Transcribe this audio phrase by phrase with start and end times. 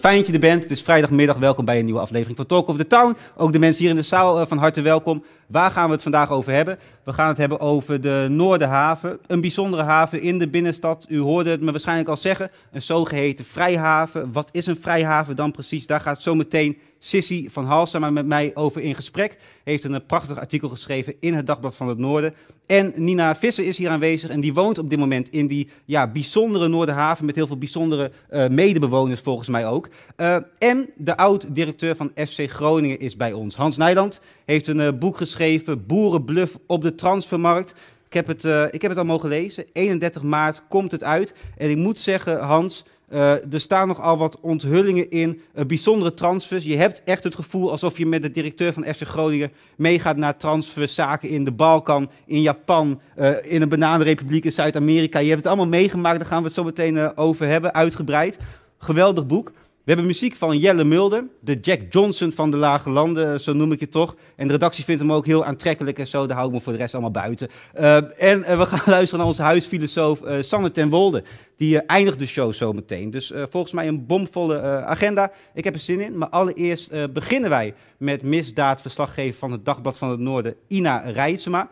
[0.00, 0.62] Fijn dat je er bent.
[0.62, 1.36] Het is vrijdagmiddag.
[1.36, 3.16] Welkom bij een nieuwe aflevering van Talk of the Town.
[3.36, 5.24] Ook de mensen hier in de zaal eh, van harte welkom.
[5.46, 6.78] Waar gaan we het vandaag over hebben?
[7.04, 9.18] We gaan het hebben over de Noorderhaven.
[9.26, 11.06] Een bijzondere haven in de binnenstad.
[11.08, 12.50] U hoorde het me waarschijnlijk al zeggen.
[12.72, 14.32] Een zogeheten vrijhaven.
[14.32, 15.86] Wat is een vrijhaven dan precies?
[15.86, 19.38] Daar gaat zometeen Sissy van Halsema met mij over in gesprek.
[19.64, 22.34] Heeft een prachtig artikel geschreven in het Dagblad van het Noorden.
[22.66, 26.06] En Nina Visser is hier aanwezig en die woont op dit moment in die ja,
[26.06, 29.88] bijzondere Noorderhaven met heel veel bijzondere eh, medebewoners volgens mij ook.
[30.16, 33.56] Eh, en de oud-directeur van FC Groningen is bij ons.
[33.56, 37.74] Hans Nijland heeft een eh, boek geschreven, Boerenbluff op de transfermarkt.
[38.08, 39.64] Ik heb, het, eh, ik heb het al mogen lezen.
[39.72, 41.32] 31 maart komt het uit.
[41.56, 46.64] En ik moet zeggen, Hans, eh, er staan nogal wat onthullingen in, eh, bijzondere transfers.
[46.64, 50.36] Je hebt echt het gevoel alsof je met de directeur van FC Groningen meegaat naar
[50.36, 55.18] transferzaken in de Balkan, in Japan, eh, in een bananenrepubliek in Zuid-Amerika.
[55.18, 58.38] Je hebt het allemaal meegemaakt, daar gaan we het zo meteen over hebben, uitgebreid.
[58.78, 59.52] Geweldig boek.
[59.88, 63.52] We hebben muziek van Jelle Mulder, de Jack Johnson van de Lage Landen, eh, zo
[63.52, 64.16] noem ik het toch.
[64.36, 66.72] En de redactie vindt hem ook heel aantrekkelijk en zo, daar hou ik me voor
[66.72, 67.48] de rest allemaal buiten.
[67.72, 71.22] Eh, en eh, we gaan luisteren naar onze huisfilosoof eh Sanne ten Wolde.
[71.56, 73.10] Die eindigt de show zo meteen.
[73.10, 75.32] Dus volgens mij een bomvolle agenda.
[75.54, 76.18] Ik heb er zin in.
[76.18, 81.68] Maar allereerst beginnen wij met misdaadverslaggever van het Dagblad van het Noorden, Ina Rijtsema.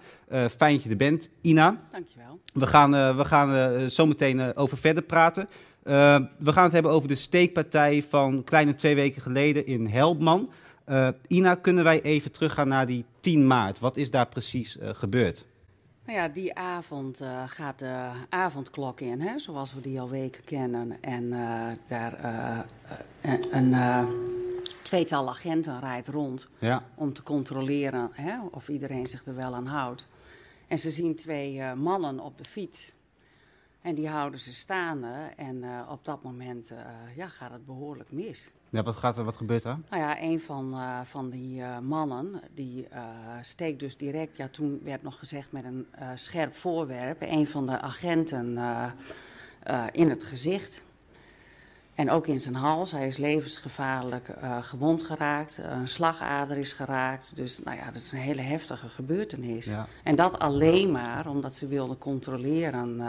[0.57, 1.77] Fijn dat je er bent, Ina.
[1.93, 2.41] Dankjewel.
[2.53, 5.49] We gaan, we gaan zo meteen over verder praten.
[5.87, 10.51] Eh, we gaan het hebben over de steekpartij van kleine twee weken geleden in Helpman.
[10.85, 13.79] Eh, Ina, kunnen wij even teruggaan naar die 10 maart?
[13.79, 15.45] Wat is daar precies eh, gebeurd?
[16.07, 20.99] Nou ja, die avond gaat de avondklok in, hè, zoals we die al weken kennen.
[21.01, 21.31] En
[21.89, 22.67] daar
[23.51, 23.75] een
[24.83, 29.67] tweetal agenten rijdt rond Ja, om te controleren hè, of iedereen zich er wel aan
[29.67, 30.07] houdt.
[30.69, 32.95] En ze zien twee mannen op de fiets.
[33.87, 35.31] En die houden ze staande.
[35.37, 36.79] En eh, op dat moment eh,
[37.17, 38.53] ja, gaat het behoorlijk mis.
[38.71, 39.79] ja wat, gaat er, wat gebeurt er?
[39.91, 42.89] Nou ja, een van, eh, van die mannen, die
[43.43, 47.81] steekt dus direct, ja toen werd nog gezegd met een scherp voorwerp, een van de
[47.81, 48.59] agenten
[49.93, 50.85] in het gezicht.
[51.97, 52.93] En ook in zijn hals.
[52.93, 55.59] Hij is levensgevaarlijk eh, gewond geraakt.
[55.63, 57.33] Een slagader is geraakt.
[57.37, 59.65] Dus nou ja, dat is een hele heftige gebeurtenis.
[59.65, 59.87] Ja.
[60.03, 63.07] En dat alleen maar omdat ze wilden controleren eh,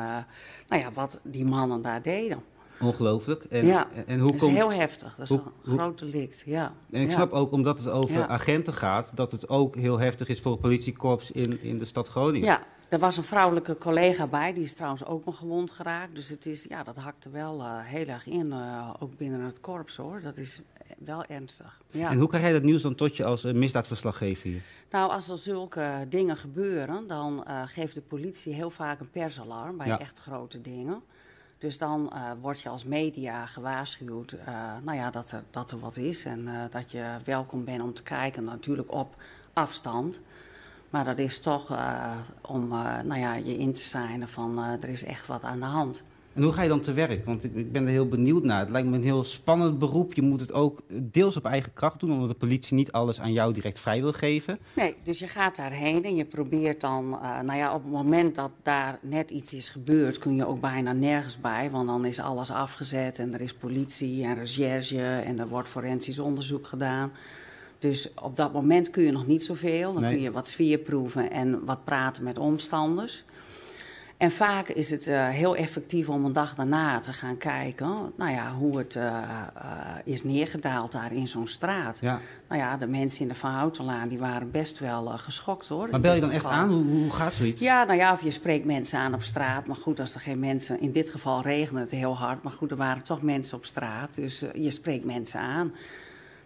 [0.68, 2.44] nou ja, wat die mannen daar deden.
[2.82, 3.44] Ongelooflijk.
[3.44, 4.56] En, ja, en, hoe dat is komt...
[4.58, 5.16] heel heftig.
[5.18, 6.74] Dat is hoe- een groot delict, ja.
[6.92, 7.14] En ik Ja.
[7.16, 8.28] snap ook, omdat het over Ja.
[8.28, 12.08] agenten gaat, dat het ook heel heftig is voor het politiekorps in, in de stad
[12.08, 12.48] Groningen.
[12.48, 16.16] Ja, er was een vrouwelijke collega bij, die is trouwens ook nog gewond geraakt.
[16.16, 19.60] Dus het is, ja, dat hakte wel eh, heel erg in, eh, ook binnen het
[19.60, 20.22] korps hoor.
[20.22, 20.62] Dat is
[20.98, 21.82] wel ernstig.
[21.92, 22.10] Ja.
[22.10, 24.62] En hoe krijg jij dat nieuws dan tot je als eh, misdaadverslaggever hier?
[24.90, 29.88] Nou, als er zulke dingen gebeuren, dan geeft de politie heel vaak een persalarm bij
[29.88, 30.00] Ja.
[30.00, 31.02] echt grote dingen.
[31.58, 34.36] Dus dan word je als media gewaarschuwd
[34.84, 38.04] nou ja, dat, er, dat er wat is en dat je welkom bent om te
[38.04, 39.16] kijken, natuurlijk op
[39.54, 40.20] afstand.
[40.98, 44.84] Maar dat is toch eh, om eh, nou ja, je in te zijn van eh,
[44.84, 46.04] er is echt wat aan de hand.
[46.34, 47.26] En hoe ga je dan te werk?
[47.26, 48.60] Want ik, ik ben er heel benieuwd naar.
[48.60, 50.14] Het lijkt me een heel spannend beroep.
[50.14, 53.32] Je moet het ook deels op eigen kracht doen, omdat de politie niet alles aan
[53.32, 54.60] jou direct vrij wil geven.
[54.76, 57.10] Nee, dus je gaat daarheen en je probeert dan,
[57.44, 60.94] nou ja, op het moment dat daar net iets is gebeurd, kun je ook bijna
[60.94, 65.48] nergens bij, want dan is alles afgezet en er is politie en recherche en er
[65.48, 67.12] wordt forensisch onderzoek gedaan.
[67.80, 69.94] Dus op dat moment kun je nog niet zoveel.
[69.94, 70.14] Dan Nee.
[70.14, 73.24] kun je wat sfeer proeven en wat praten met omstanders.
[74.18, 78.32] En vaak is het eh, heel effectief om een dag daarna te gaan kijken nou
[78.32, 79.22] ja, hoe het eh, eh,
[80.04, 82.00] is neergedaald daar in zo'n straat.
[82.02, 82.20] Ja.
[82.48, 85.90] Nou ja, de mensen in de Van Houtenlaan die waren best wel geschokt hoor.
[85.90, 86.70] Maar bel je dan echt aan?
[86.70, 87.60] Hoe, hoe gaat zoiets?
[87.60, 89.66] Ja, nou ja, of je spreekt mensen aan op straat.
[89.68, 90.82] Maar goed, als er geen mensen...
[90.82, 92.44] In dit geval regende het heel hard.
[92.44, 94.16] Maar goed, er waren toch mensen op straat.
[94.16, 95.74] Dus je spreekt mensen aan.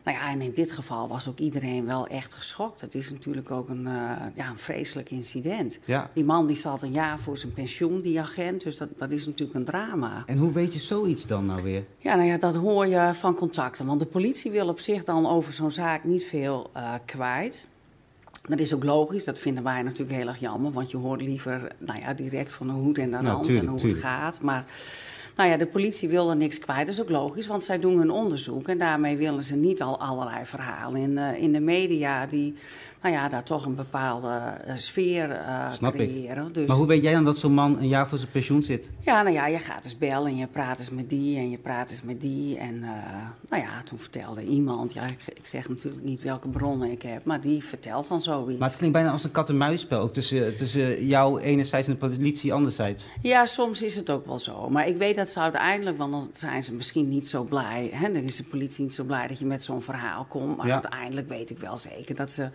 [0.04, 2.82] Nou ja, en in dit geval was ook iedereen wel echt geschokt.
[2.82, 3.94] Het is natuurlijk ook een, eh,
[4.36, 5.80] ja, een vreselijk incident.
[5.86, 6.10] Ja.
[6.14, 8.64] Die man die zat een jaar voor zijn pensioen, die agent.
[8.64, 10.24] Dus dat, dat is natuurlijk een drama.
[10.26, 11.84] En hoe weet je zoiets dan nou weer?
[11.98, 13.86] Ja, nou ja, dat hoor je van contacten.
[13.86, 17.68] Want de politie wil op zich dan over zo'n zaak niet veel eh, kwijt.
[18.42, 20.72] Dat is ook logisch, dat vinden wij natuurlijk heel erg jammer.
[20.72, 23.64] Want je hoort liever nou ja, direct van de hoed en de Nou, rand tuurlijk,
[23.64, 24.02] en hoe tuurlijk.
[24.02, 24.42] het gaat.
[24.42, 24.66] Maar
[25.36, 26.86] nou ja, de politie wil er niks kwijt.
[26.86, 28.68] Dat is ook logisch, want zij doen hun onderzoek.
[28.68, 32.26] En daarmee willen ze niet al allerlei verhalen in, eh, in de media...
[32.26, 32.56] die
[33.02, 36.08] nou ja, daar toch een bepaalde eh, sfeer eh, Snap ik.
[36.10, 36.54] creëren.
[36.54, 36.68] Dus...
[36.68, 38.90] Maar hoe weet jij dan dat zo'n man een jaar voor zijn pensioen zit?
[39.00, 41.58] Ja, nou ja, je gaat eens bellen en je praat eens met die en je
[41.58, 42.58] praat eens met die.
[42.58, 42.90] En eh,
[43.50, 47.26] nou ja, toen vertelde iemand, ja, ik, ik zeg natuurlijk niet welke bronnen ik heb,
[47.26, 48.60] maar die vertelt dan zoiets.
[48.60, 50.00] Maar het klinkt bijna als een kat-en-muisspel.
[50.00, 53.04] Ook tussen, tussen jou enerzijds en de politie anderzijds.
[53.22, 54.70] Ja, soms is het ook wel zo.
[54.70, 57.90] Maar ik weet dat ze uiteindelijk, want dan zijn ze misschien niet zo blij.
[57.94, 58.12] Hè?
[58.12, 60.58] Dan is de politie niet zo blij dat je met zo'n verhaal komt.
[60.58, 60.74] Maar Ja.
[60.74, 62.50] uiteindelijk weet ik wel zeker dat ze,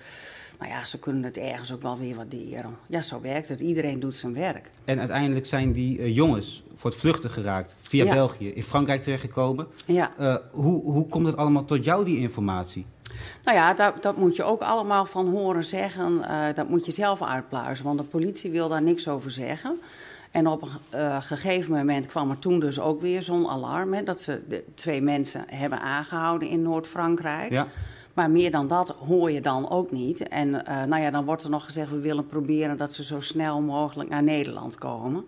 [0.59, 2.77] nou ja, ze kunnen het ergens ook wel weer waarderen.
[2.87, 3.61] Ja, zo werkt het.
[3.61, 4.71] Iedereen doet zijn werk.
[4.85, 7.77] En uiteindelijk zijn die eh, jongens voor het vluchten geraakt.
[7.81, 8.13] Via Ja.
[8.13, 8.49] België.
[8.53, 9.67] In Frankrijk terechtgekomen.
[9.87, 10.13] Ja.
[10.19, 12.87] Eh, hoe, hoe komt het allemaal tot jou, die informatie?
[13.45, 16.23] Nou ja, dat, dat moet je ook allemaal van horen zeggen.
[16.29, 19.81] eh, dat moet je zelf uitpluizen, want de politie wil daar niks over zeggen.
[20.31, 23.95] En op een gegeven moment kwam er toen dus ook weer zo'n alarm...
[23.95, 27.51] Hè, dat ze de twee mensen hebben aangehouden in Noord-Frankrijk.
[27.51, 27.67] Ja.
[28.17, 30.29] Maar meer dan dat hoor je dan ook niet.
[30.29, 31.91] En eh, nou ja, dan wordt er nog gezegd...
[31.91, 35.25] we willen proberen dat ze zo snel mogelijk naar Nederland komen.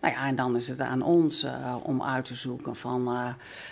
[0.00, 3.00] Nou ja, en dan is het aan ons eh, om uit te zoeken van...
[3.00, 3.28] eh,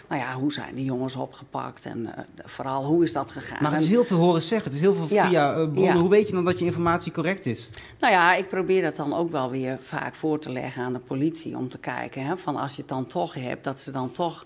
[0.08, 2.08] nou ja, hoe zijn die jongens opgepakt en
[2.44, 3.62] vooral hoe is dat gegaan?
[3.62, 4.66] Maar het is heel veel horen zeggen.
[4.66, 5.28] Het is heel veel Ja.
[5.28, 5.82] via bronnen.
[5.82, 5.96] Ja.
[5.96, 7.68] Hoe weet je dan dat je informatie correct is?
[8.00, 10.98] Nou ja, ik probeer dat dan ook wel weer vaak voor te leggen aan de
[10.98, 11.56] politie.
[11.56, 14.44] Om te kijken hè, van als je het dan toch hebt, dat ze dan toch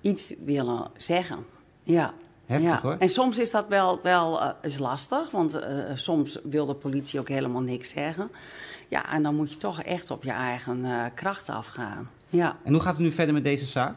[0.00, 1.44] iets willen zeggen.
[1.82, 2.14] Ja.
[2.48, 2.80] Heftig, ja.
[2.80, 2.96] hoor.
[2.98, 7.20] En soms is dat wel, wel eh, is lastig, want eh, soms wil de politie
[7.20, 8.30] ook helemaal niks zeggen.
[8.88, 12.10] Ja, en dan moet je toch echt op je eigen eh, kracht afgaan.
[12.26, 12.56] Ja.
[12.64, 13.94] En hoe gaat het nu verder met deze zaak?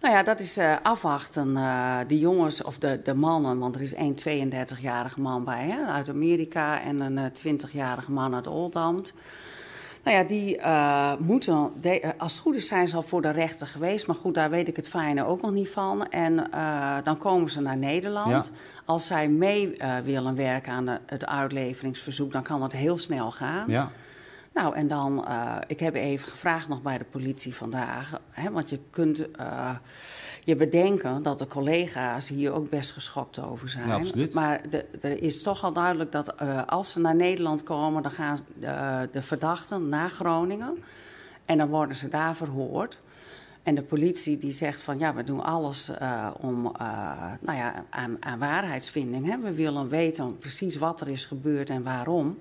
[0.00, 1.54] Nou ja, dat is afwachten.
[2.06, 6.08] de jongens of de, de mannen, want er is één 32-jarige man bij hè, uit
[6.08, 9.14] Amerika en een eh, 20-jarige man uit Oldambt.
[10.08, 13.22] Nou ja, die eh, moeten, de- eh, als het goed is zijn ze al voor
[13.22, 14.06] de rechter geweest.
[14.06, 16.08] Maar goed, daar weet ik het fijne ook nog niet van.
[16.10, 18.44] En eh, dan komen ze naar Nederland.
[18.44, 18.50] Ja.
[18.84, 19.72] Als zij mee
[20.04, 23.64] willen werken aan de- het uitleveringsverzoek, dan kan dat heel snel gaan.
[23.70, 23.90] Ja.
[24.58, 28.20] Nou, en dan, eh, ik heb even gevraagd nog bij de politie vandaag.
[28.30, 29.76] Hè, want je kunt eh,
[30.44, 33.88] je bedenken dat de collega's hier ook best geschokt over zijn.
[33.88, 34.34] Ja, absoluut.
[34.34, 38.12] Maar de, er is toch al duidelijk dat eh, als ze naar Nederland komen, dan
[38.12, 38.38] gaan
[39.12, 40.82] de verdachten naar Groningen.
[41.44, 42.98] En dan worden ze daar verhoord.
[43.62, 45.90] En de politie die zegt van ja, we doen alles
[46.40, 46.62] om
[47.40, 49.26] nou ja, aan, aan waarheidsvinding.
[49.26, 49.38] Hè.
[49.38, 52.38] We willen weten precies wat er is gebeurd en waarom.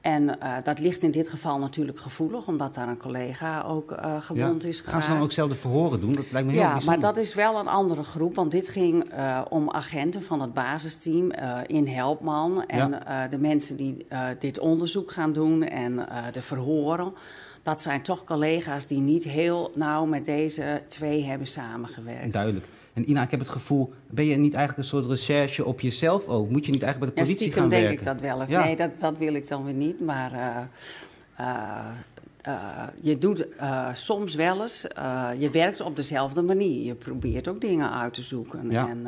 [0.00, 4.20] En eh, dat ligt in dit geval natuurlijk gevoelig, omdat daar een collega ook eh
[4.20, 4.68] gewond Ja.
[4.68, 5.04] is Gaan geraakt.
[5.04, 6.12] ze dan ook zelf de verhoren doen?
[6.12, 9.04] Dat lijkt me heel Ja, maar dat is wel een andere groep, want dit ging
[9.10, 11.30] eh, om agenten van het basisteam
[11.66, 12.64] in Helpman.
[12.66, 12.90] En
[13.30, 14.06] de mensen die
[14.38, 17.12] dit onderzoek gaan doen en de verhoren.
[17.62, 22.32] Dat zijn toch collega's die niet heel nauw met deze twee hebben samengewerkt.
[22.32, 22.66] Duidelijk.
[22.92, 26.26] En Ina, ik heb het gevoel, ben je niet eigenlijk een soort recherche op jezelf
[26.26, 26.50] ook?
[26.50, 27.98] Moet je niet eigenlijk bij de politie stiekem gaan denk werken?
[27.98, 28.50] ik dat wel eens.
[28.50, 28.64] Ja.
[28.64, 30.00] Nee, dat, dat wil ik dan weer niet.
[30.00, 30.56] Maar eh,
[31.36, 31.86] eh,
[32.42, 33.46] eh, je doet
[33.92, 34.86] soms wel eens,
[35.38, 36.84] je werkt op dezelfde manier.
[36.84, 38.88] Je probeert ook dingen uit te zoeken Ja.
[38.88, 39.06] en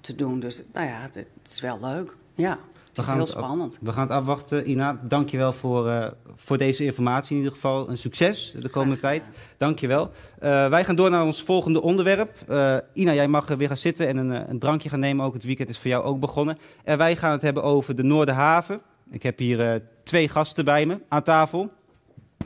[0.00, 0.40] te doen.
[0.40, 2.16] Dus nou ja, het, het is wel leuk.
[2.34, 2.58] Ja,
[2.96, 3.78] het is gaan heel het spannend.
[3.80, 4.70] We gaan het afwachten.
[4.70, 7.88] Ina, dankjewel voor, eh, voor deze informatie in ieder geval.
[7.88, 9.28] Een succes de komende Graag tijd.
[9.58, 10.10] Dankjewel.
[10.38, 12.30] Eh wij gaan door naar ons volgende onderwerp.
[12.48, 15.24] Eh, Ina, jij mag weer gaan zitten en een, een drankje gaan nemen.
[15.24, 16.58] Ook het weekend is voor jou ook begonnen.
[16.84, 18.80] En wij gaan het hebben over de Noorderhaven.
[19.10, 21.70] Ik heb hier twee gasten bij me aan tafel.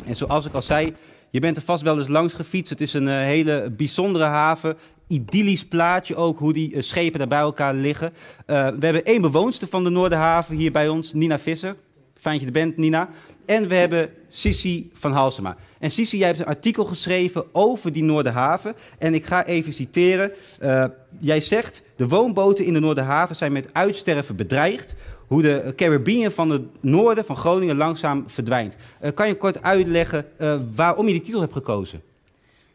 [0.04, 0.94] En zoals ik al zei,
[1.30, 2.70] je bent er vast wel eens langs gefietst.
[2.70, 4.76] Het is een hele bijzondere haven.
[5.08, 8.12] Idyllisch plaatje ook, hoe die eh, schepen daar bij elkaar liggen.
[8.46, 11.76] Eh, we hebben één bewoonster van de Noorderhaven hier bij ons, Nina Visser.
[12.14, 13.08] Fijn dat je er bent, Nina.
[13.46, 15.56] En we hebben Sissi van Halsema.
[15.78, 18.74] En Sissi, jij hebt een artikel geschreven over die Noorderhaven.
[18.98, 20.32] En ik ga even citeren.
[20.60, 20.84] Eh,
[21.18, 24.94] jij zegt, de woonboten in de Noorderhaven zijn met uitsterven bedreigd.
[25.26, 28.76] hoe de Caribbean van het noorden van Groningen langzaam verdwijnt.
[29.14, 30.26] Kan je kort uitleggen
[30.74, 32.02] waarom je die titel hebt gekozen?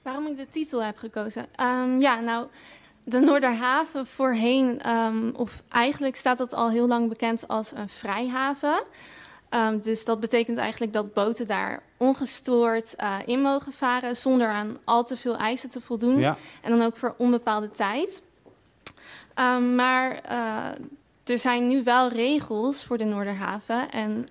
[0.03, 1.45] Waarom ik de titel heb gekozen?
[1.55, 2.47] Ehm, ja, nou,
[3.03, 8.83] de Noorderhaven voorheen, ehm, of eigenlijk staat dat al heel lang bekend als een vrijhaven.
[9.49, 14.77] Ehm, dus dat betekent eigenlijk dat boten daar ongestoord eh, in mogen varen zonder aan
[14.83, 16.19] al te veel eisen te voldoen.
[16.19, 16.37] Ja.
[16.61, 18.21] En dan ook voor onbepaalde tijd.
[19.75, 20.65] Maar eh,
[21.23, 24.27] er zijn nu wel regels voor de Noorderhaven en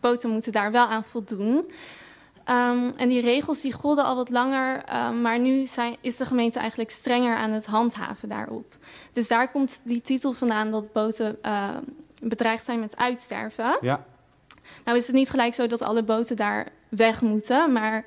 [0.00, 1.70] boten moeten daar wel aan voldoen.
[2.46, 6.24] Ehm, en die regels die golden al wat langer, ehm, maar nu zijn, is de
[6.24, 8.74] gemeente eigenlijk strenger aan het handhaven daarop.
[9.12, 11.82] Dus daar komt die titel vandaan dat boten ehm,
[12.22, 13.78] bedreigd zijn met uitsterven.
[13.80, 14.04] Ja.
[14.84, 18.04] Nou is het niet gelijk zo dat alle boten daar weg moeten, maar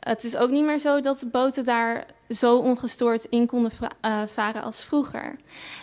[0.00, 4.22] het is ook niet meer zo dat de boten daar zo ongestoord in konden eh,
[4.26, 5.36] varen als vroeger.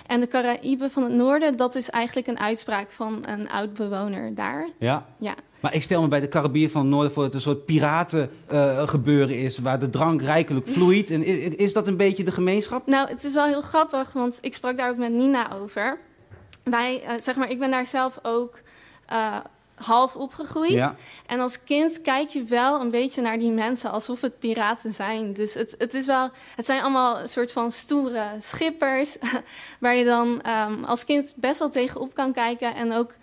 [0.07, 4.35] En de Caraïben van het noorden, dat is eigenlijk een uitspraak van een oud bewoner
[4.35, 4.69] daar.
[4.79, 5.05] ja.
[5.17, 5.35] Ja.
[5.65, 7.65] Maar ik stel me bij de Caribiën van het noorden voor dat het een soort
[7.65, 11.11] piraten eh, gebeuren is, waar de drank rijkelijk vloeit.
[11.11, 12.87] En is, is dat een beetje de gemeenschap?
[12.87, 15.97] Nou, het is wel heel grappig, want ik sprak daar ook met Nina over.
[16.63, 18.59] Wij, eh, zeg maar, ik ben daar zelf ook
[19.05, 19.37] eh,
[19.75, 20.71] half opgegroeid.
[20.71, 20.95] Ja.
[21.25, 25.33] En als kind kijk je wel een beetje naar die mensen alsof het piraten zijn.
[25.33, 29.17] Dus het, het is wel, het zijn allemaal een soort van stoere schippers,
[29.79, 33.13] waar je dan ehm, als kind best wel tegenop kan kijken en ook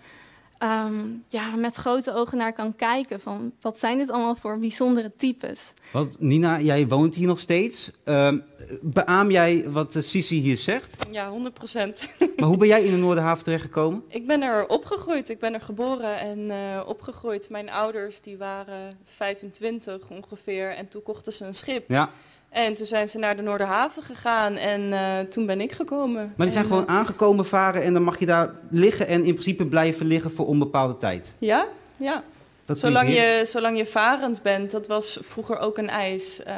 [0.63, 5.11] ehm, ja, met grote ogen naar kan kijken van wat zijn dit allemaal voor bijzondere
[5.17, 5.73] types.
[5.91, 7.91] Want Nina, jij woont hier nog steeds.
[8.03, 8.37] Ehm
[8.81, 11.05] beaam jij wat uh, Sisi hier zegt?
[11.11, 12.09] Ja, 100 procent.
[12.37, 14.03] Maar hoe ben jij in de Noorderhaven terechtgekomen?
[14.07, 15.29] Ik ben er opgegroeid.
[15.29, 17.49] Ik ben er geboren en eh, opgegroeid.
[17.49, 21.89] Mijn ouders die waren 25 ongeveer en toen kochten ze een schip.
[21.89, 22.09] Ja.
[22.53, 26.33] En toen zijn ze naar de Noorderhaven gegaan en eh, toen ben ik gekomen.
[26.35, 29.23] Maar die zijn En, gewoon eh, aangekomen varen en dan mag je daar liggen en
[29.23, 31.31] in principe blijven liggen voor onbepaalde tijd.
[31.39, 31.67] Ja,
[31.97, 32.23] ja.
[32.65, 36.43] Dat Zolang je, zolang je varend bent, dat was vroeger ook een eis.
[36.43, 36.55] eh,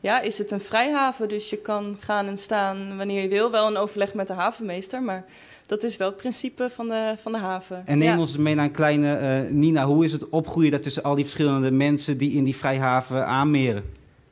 [0.00, 3.50] ja, is het een vrijhaven, dus je kan gaan en staan wanneer je wil.
[3.50, 5.24] Wel een overleg met de havenmeester, maar
[5.66, 7.82] dat is wel het principe van de, van de haven.
[7.86, 8.18] En neem ja.
[8.18, 9.84] ons mee naar een kleine Nina.
[9.84, 13.84] Hoe is het opgroeien daar tussen al die verschillende mensen die in die vrijhaven aanmeren?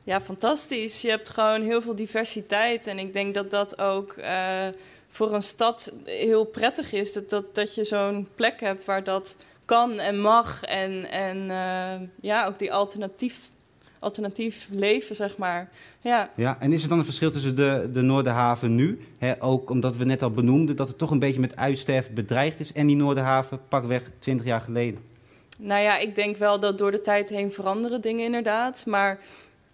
[0.05, 1.01] Ja, fantastisch.
[1.01, 2.87] Je hebt gewoon heel veel diversiteit.
[2.87, 4.67] En ik denk dat dat ook eh,
[5.07, 7.13] voor een stad heel prettig is.
[7.13, 10.63] Dat, dat, dat je zo'n plek hebt waar dat kan en mag.
[10.63, 13.39] En, en eh, ja, ook die alternatief,
[13.99, 15.69] alternatief leven, zeg maar.
[16.01, 16.31] Ja.
[16.35, 18.99] Ja, en is er dan een verschil tussen de, de Noorderhaven nu?
[19.17, 22.59] Hè, ook omdat we net al benoemden dat het toch een beetje met uitsterven bedreigd
[22.59, 22.73] is.
[22.73, 24.99] En die Noorderhaven pakweg 20 jaar geleden.
[25.57, 28.85] Nou ja, ik denk wel dat door de tijd heen veranderen dingen inderdaad.
[28.85, 29.19] Maar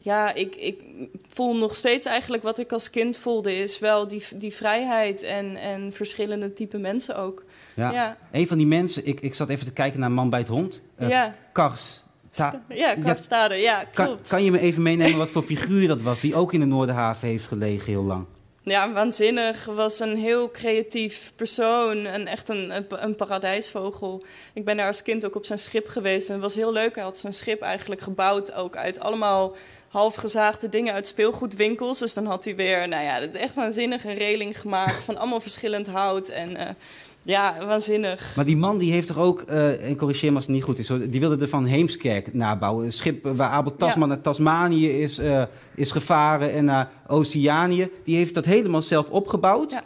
[0.04, 0.82] ja, ik, ik
[1.28, 3.56] voel nog steeds eigenlijk wat ik als kind voelde.
[3.56, 7.44] Is wel die, die vrijheid en, en verschillende type mensen ook.
[7.76, 7.92] Ja.
[7.92, 8.18] Ja.
[8.32, 10.82] Een van die mensen, ik, ik zat even te kijken naar Man bij het Hond.
[10.96, 11.36] Eh, ja.
[11.54, 12.04] Kars.
[12.32, 14.28] Ta- ja, Karstade, ja, kan, klopt.
[14.30, 17.28] kan je me even meenemen wat voor figuur dat was, die ook in de Noorderhaven
[17.28, 18.26] heeft gelegen heel lang?
[18.64, 19.66] Ja, waanzinnig.
[19.66, 22.06] Was een heel creatief persoon.
[22.06, 24.24] Een, echt een, een, een paradijsvogel.
[24.54, 26.28] Ik ben daar als kind ook op zijn schip geweest.
[26.28, 26.96] En het was heel leuk.
[26.96, 29.56] Hij had zijn schip eigenlijk gebouwd ook uit allemaal
[29.92, 32.00] halfgezaagde dingen uit speelgoedwinkels.
[32.00, 35.88] Dus dan had hij weer, nou ja, echt waanzinnig een reling gemaakt van allemaal verschillend
[35.88, 36.28] hout.
[36.28, 36.74] En eh,
[37.22, 38.36] ja, waanzinnig.
[38.36, 40.80] Maar die man die heeft toch ook, eh, en corrigeer me als het niet goed
[40.80, 42.86] is, hoor, die wilde er van Heemskerk nabouwen.
[42.86, 44.14] Een schip waar Abel Tasman Ja.
[44.14, 45.44] naar Tasmanië is, eh,
[45.76, 47.90] is gevaren en naar Oceanië.
[48.04, 49.72] Die heeft dat helemaal zelf opgebouwd.
[49.72, 49.84] Ja.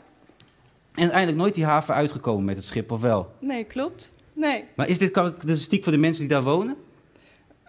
[0.94, 3.32] En uiteindelijk nooit die haven uitgekomen met het schip, of wel?
[3.40, 4.12] Nee, klopt.
[4.34, 4.64] Nee.
[4.76, 6.76] Maar is dit karakteristiek voor de mensen die daar wonen?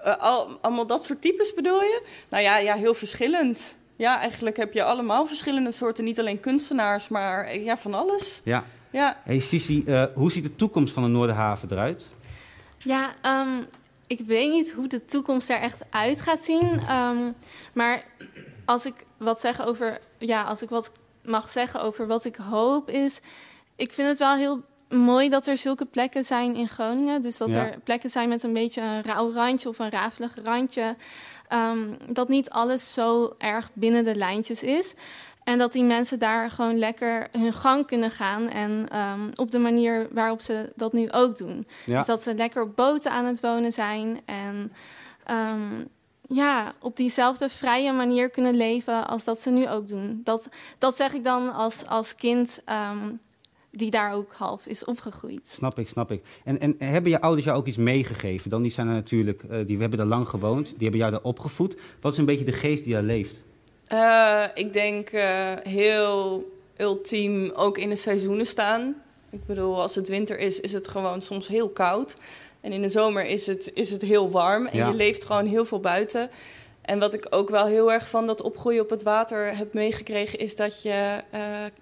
[0.06, 2.02] Eh, al, allemaal dat soort types bedoel je?
[2.28, 3.76] Nou ja, ja, heel verschillend.
[3.96, 6.04] Ja, eigenlijk heb je allemaal verschillende soorten.
[6.04, 8.40] Niet alleen kunstenaars, maar eh, ja, van alles.
[8.44, 8.64] Ja.
[8.90, 9.20] Ja.
[9.24, 12.04] Hey Sissi, eh, hoe ziet de toekomst van de Noorderhaven eruit?
[12.78, 13.62] Ja, ehm,
[14.06, 16.80] ik weet niet hoe de toekomst er echt uit gaat zien.
[16.88, 17.32] ehm,
[17.74, 18.04] maar
[18.64, 20.90] als ik wat zeg over, ja, als ik wat
[21.24, 23.20] mag zeggen over wat ik hoop is,
[23.76, 27.22] ik vind het wel heel mooi dat er zulke plekken zijn in Groningen.
[27.22, 27.66] Dus dat Ja.
[27.66, 30.96] er plekken zijn met een beetje een rauw randje of een rafelig randje.
[31.48, 34.94] Ehm, dat niet alles zo erg binnen de lijntjes is.
[35.44, 38.48] En dat die mensen daar gewoon lekker hun gang kunnen gaan.
[38.48, 41.66] En ehm, op de manier waarop ze dat nu ook doen.
[41.84, 41.96] Ja.
[41.96, 44.20] Dus dat ze lekker op boten aan het wonen zijn.
[44.24, 44.72] En
[45.24, 45.84] ehm,
[46.28, 50.20] ja, op diezelfde vrije manier kunnen leven als dat ze nu ook doen.
[50.24, 52.60] Dat, dat zeg ik dan als, als kind
[53.76, 55.48] die daar ook half is opgegroeid.
[55.48, 56.22] Snap ik, snap ik.
[56.44, 58.50] En, en hebben je ouders jou ook iets meegegeven?
[58.50, 61.22] Dan die zijn er natuurlijk, eh, die hebben daar lang gewoond, die hebben jou daar
[61.22, 61.76] opgevoed.
[62.00, 63.34] Wat is een beetje de geest die daar leeft?
[63.84, 66.44] Eh, ik denk eh, heel
[66.76, 68.94] ultiem ook in de seizoenen staan.
[69.30, 72.16] Ik bedoel, als het winter is, is het gewoon soms heel koud.
[72.60, 74.66] En in de zomer is het, is het heel warm.
[74.66, 74.88] En Ja.
[74.88, 76.30] je leeft gewoon heel veel buiten.
[76.86, 80.38] En wat ik ook wel heel erg van dat opgroeien op het water heb meegekregen,
[80.38, 81.40] is dat je eh,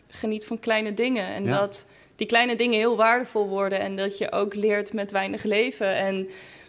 [0.09, 1.27] geniet van kleine dingen.
[1.27, 1.59] En Ja.
[1.61, 3.79] dat die kleine dingen heel waardevol worden.
[3.81, 5.95] En dat je ook leert met weinig leven.
[5.97, 6.29] En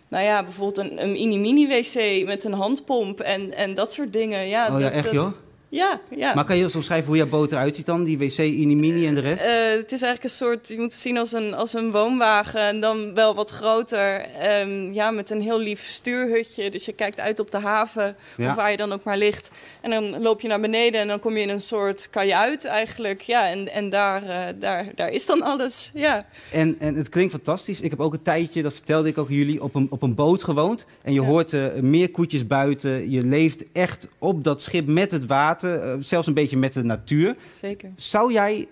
[0.10, 4.48] nou ja, bijvoorbeeld een, een mini-mini-wc met een handpomp en, en dat soort dingen.
[4.48, 5.32] Ja, oh ja, dat- echt dat- joh?
[5.76, 6.34] Ja, ja.
[6.34, 8.04] Maar kan je ons omschrijven hoe jouw boot eruit ziet dan?
[8.04, 9.42] Die wc, mini en de rest?
[9.42, 12.60] Eh, het is eigenlijk een soort, je moet het zien als een, als een woonwagen
[12.62, 14.22] en dan wel wat groter.
[14.40, 16.70] Ehm, ja, met een heel lief stuurhutje.
[16.70, 18.50] Dus je kijkt uit op de haven, Ja.
[18.50, 19.50] of waar je dan ook maar ligt.
[19.82, 23.22] En dan loop je naar beneden en dan kom je in een soort kajuit eigenlijk.
[23.22, 25.92] Ja, en, en daar, eh, daar, daar is dan alles.
[25.94, 26.26] Ja.
[26.52, 27.82] En, en het klinkt fantastisch.
[27.82, 30.44] Ik heb ook een tijdje, dat vertelde ik ook jullie, op een, op een boot
[30.44, 30.86] gewoond.
[31.02, 31.28] En je Ja.
[31.28, 33.12] hoort eh, meer koetjes buiten.
[33.12, 35.64] Je leeft echt op dat schip met het water.
[35.66, 37.36] Eh, zelfs een beetje met de natuur.
[37.62, 37.90] Zeker.
[37.96, 38.68] Zou jij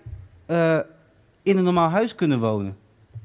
[0.46, 0.78] eh,
[1.42, 2.76] in een normaal huis kunnen wonen?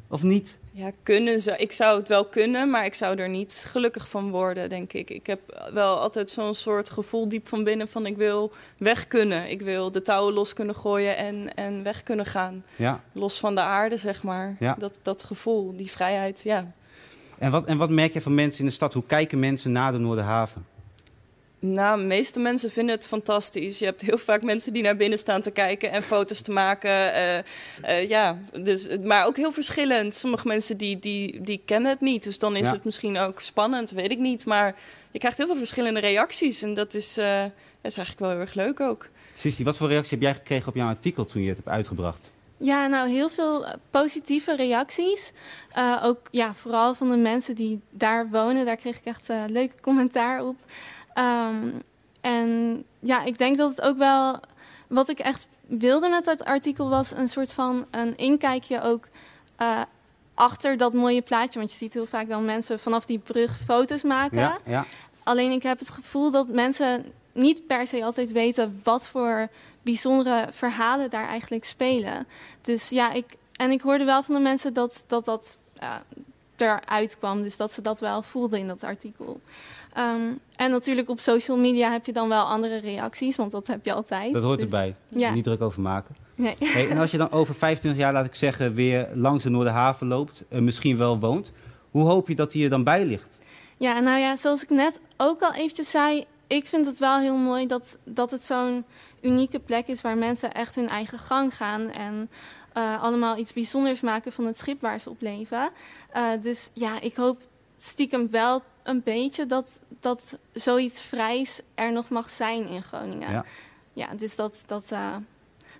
[0.08, 0.60] Of niet?
[0.72, 1.58] Ja, kunnen ze.
[1.58, 5.10] Ik zou het wel kunnen, maar ik zou er niet gelukkig van worden, denk ik.
[5.10, 9.50] Ik heb wel altijd zo'n soort gevoel diep van binnen van ik wil weg kunnen.
[9.50, 12.64] Ik wil de touwen los kunnen gooien en, en weg kunnen gaan.
[12.76, 13.04] Ja.
[13.12, 14.56] Los van de aarde, zeg maar.
[14.60, 14.76] Ja.
[14.80, 16.72] Dat, dat gevoel, die vrijheid, ja.
[17.38, 18.94] En wat, en wat merk je van mensen in de stad?
[18.94, 20.66] Hoe kijken mensen naar de Noorderhaven?
[21.62, 23.80] Nou, de meeste mensen vinden het fantastisch.
[23.80, 27.14] Je hebt heel vaak mensen die naar binnen staan te kijken en foto's te maken.
[27.14, 27.38] eh,
[27.82, 30.16] eh, ja, dus, maar ook heel verschillend.
[30.16, 32.24] Sommige mensen die, die, die kennen het niet.
[32.24, 32.72] Dus dan is Ja.
[32.74, 34.46] het misschien ook spannend, weet ik niet.
[34.46, 34.76] Maar
[35.12, 36.62] je krijgt heel veel verschillende reacties.
[36.62, 37.44] En dat is, eh,
[37.82, 39.08] is eigenlijk wel heel erg leuk ook.
[39.36, 42.32] Sissi, wat voor reactie heb jij gekregen op jouw artikel toen je het hebt uitgebracht?
[42.58, 45.34] Ja, nou heel veel positieve reacties.
[45.74, 48.66] Eh, ook ja, vooral van de mensen die daar wonen.
[48.66, 50.56] Daar kreeg ik echt leuke commentaar op.
[51.20, 51.70] Ehm,
[52.22, 54.40] en ja, ik denk dat het ook wel.
[54.88, 59.08] Wat ik echt wilde met dat artikel was een soort van een inkijkje ook
[59.56, 59.82] eh,
[60.34, 61.60] achter dat mooie plaatje.
[61.60, 64.38] Want je ziet heel vaak dan mensen vanaf die brug foto's maken.
[64.38, 64.86] Ja, ja.
[65.24, 69.48] Alleen ik heb het gevoel dat mensen niet per se altijd weten wat voor
[69.82, 72.28] bijzondere verhalen daar eigenlijk spelen.
[72.62, 75.58] Dus ja, ik, en ik hoorde wel van de mensen dat dat, dat
[76.58, 77.42] eruit kwam.
[77.42, 79.42] Dus dat ze dat wel voelden in dat artikel.
[80.00, 83.86] Ehm, en natuurlijk op social media heb je dan wel andere reacties, want dat heb
[83.86, 84.34] je altijd.
[84.34, 84.96] Dat hoort Dus- erbij.
[85.08, 85.32] Ja.
[85.34, 86.16] Niet druk over maken.
[86.36, 86.56] Nee.
[86.60, 90.08] Hey, en als je dan over 25 jaar, laat ik zeggen, weer langs de Noorderhaven
[90.08, 91.52] loopt, eh, misschien wel woont,
[91.92, 93.38] hoe hoop je dat die er dan bij ligt?
[93.78, 97.38] Ja, nou ja, zoals ik net ook al eventjes zei, ik vind het wel heel
[97.38, 98.86] mooi dat, dat het zo'n
[99.22, 102.30] unieke plek is waar mensen echt hun eigen gang gaan en
[102.74, 105.70] eh, allemaal iets bijzonders maken van het schip waar ze op leven.
[106.12, 107.42] Eh, dus ja, ik hoop
[107.78, 113.32] stiekem wel een beetje dat, dat zoiets vrijs er nog mag zijn in Groningen.
[113.32, 113.46] Ja.
[113.94, 115.16] Ja, dus dat, dat, eh,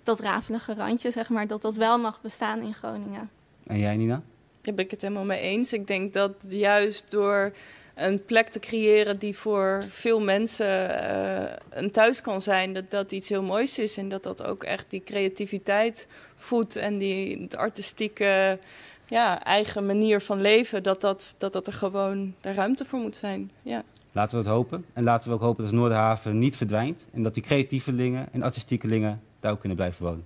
[0.02, 3.30] dat rafelige randje, zeg maar, dat dat wel mag bestaan in Groningen.
[3.66, 4.22] En jij, Nina?
[4.60, 5.72] Daar ben ik het helemaal mee eens.
[5.72, 7.52] Ik denk dat juist door
[7.94, 13.12] een plek te creëren die voor veel mensen eh, een thuis kan zijn, dat dat
[13.12, 13.96] iets heel moois is.
[13.96, 18.58] En dat dat ook echt die creativiteit voedt en die het artistieke
[19.10, 23.16] ja, eigen manier van leven, dat dat, dat dat er gewoon de ruimte voor moet
[23.16, 23.50] zijn.
[23.62, 23.82] Ja.
[24.12, 24.84] Laten we het hopen.
[24.92, 27.06] En laten we ook hopen dat de Noorderhaven niet verdwijnt.
[27.12, 30.24] En dat die creatievelingen en artistiekelingen daar ook kunnen blijven wonen.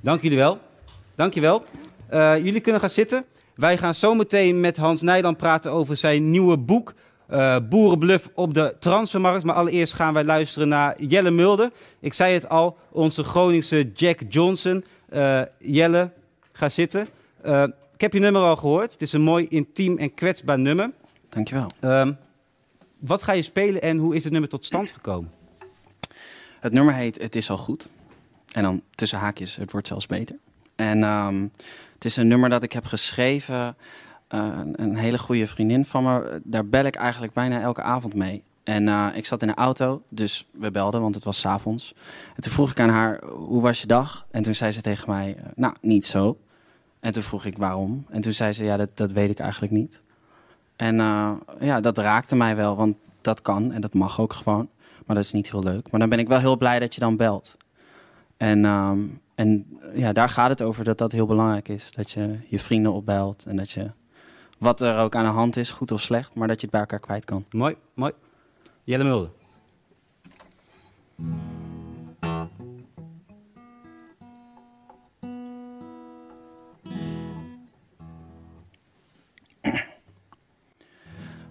[0.00, 0.58] Dank jullie wel.
[1.14, 1.64] Dank je wel.
[2.08, 3.24] Eh, jullie kunnen gaan zitten.
[3.54, 6.94] Wij gaan zometeen met Hans Nijland praten over zijn nieuwe boek.
[7.26, 9.44] eh Boerenbluff op de transfermarkt.
[9.44, 11.70] Maar allereerst gaan wij luisteren naar Jelle Mulder.
[12.00, 14.84] Ik zei het al, onze Groningse Jack Johnson.
[15.08, 16.10] Eh, Jelle,
[16.52, 17.08] ga zitten.
[17.42, 17.62] Eh,
[17.94, 18.92] ik heb je nummer al gehoord.
[18.92, 20.90] Het is een mooi intiem en kwetsbaar nummer.
[21.28, 21.70] Dankjewel.
[21.80, 22.12] Ehm,
[22.98, 25.30] wat ga je spelen en hoe is het nummer tot stand gekomen?
[26.60, 27.88] Het nummer heet Het is al goed.
[28.52, 30.36] En dan tussen haakjes, het wordt zelfs beter.
[30.76, 31.42] En ehm,
[31.94, 33.76] het is een nummer dat ik heb geschreven.
[34.28, 36.40] eh, een, hele goede vriendin van me.
[36.44, 38.42] Daar bel ik eigenlijk bijna elke avond mee.
[38.64, 41.94] En eh, ik zat in de auto, dus we belden, want het was 's avonds.
[42.34, 44.26] En toen vroeg ik aan haar, hoe was je dag?
[44.30, 46.38] En toen zei ze tegen mij, nou, niet zo.
[47.02, 48.06] En toen vroeg ik waarom.
[48.08, 50.00] En toen zei ze, ja, dat, dat weet ik eigenlijk niet.
[50.76, 54.68] En eh, ja, dat raakte mij wel, want dat kan en dat mag ook gewoon.
[55.06, 55.90] Maar dat is niet heel leuk.
[55.90, 57.56] Maar dan ben ik wel heel blij dat je dan belt.
[58.36, 59.00] En, ehm,
[59.34, 61.90] en ja, daar gaat het over dat dat heel belangrijk is.
[61.92, 63.90] Dat je je vrienden opbelt en dat je,
[64.58, 66.80] wat er ook aan de hand is, goed of slecht, maar dat je het bij
[66.80, 67.44] elkaar kwijt kan.
[67.50, 68.12] Mooi, mooi.
[68.84, 69.30] Jelle Mulder.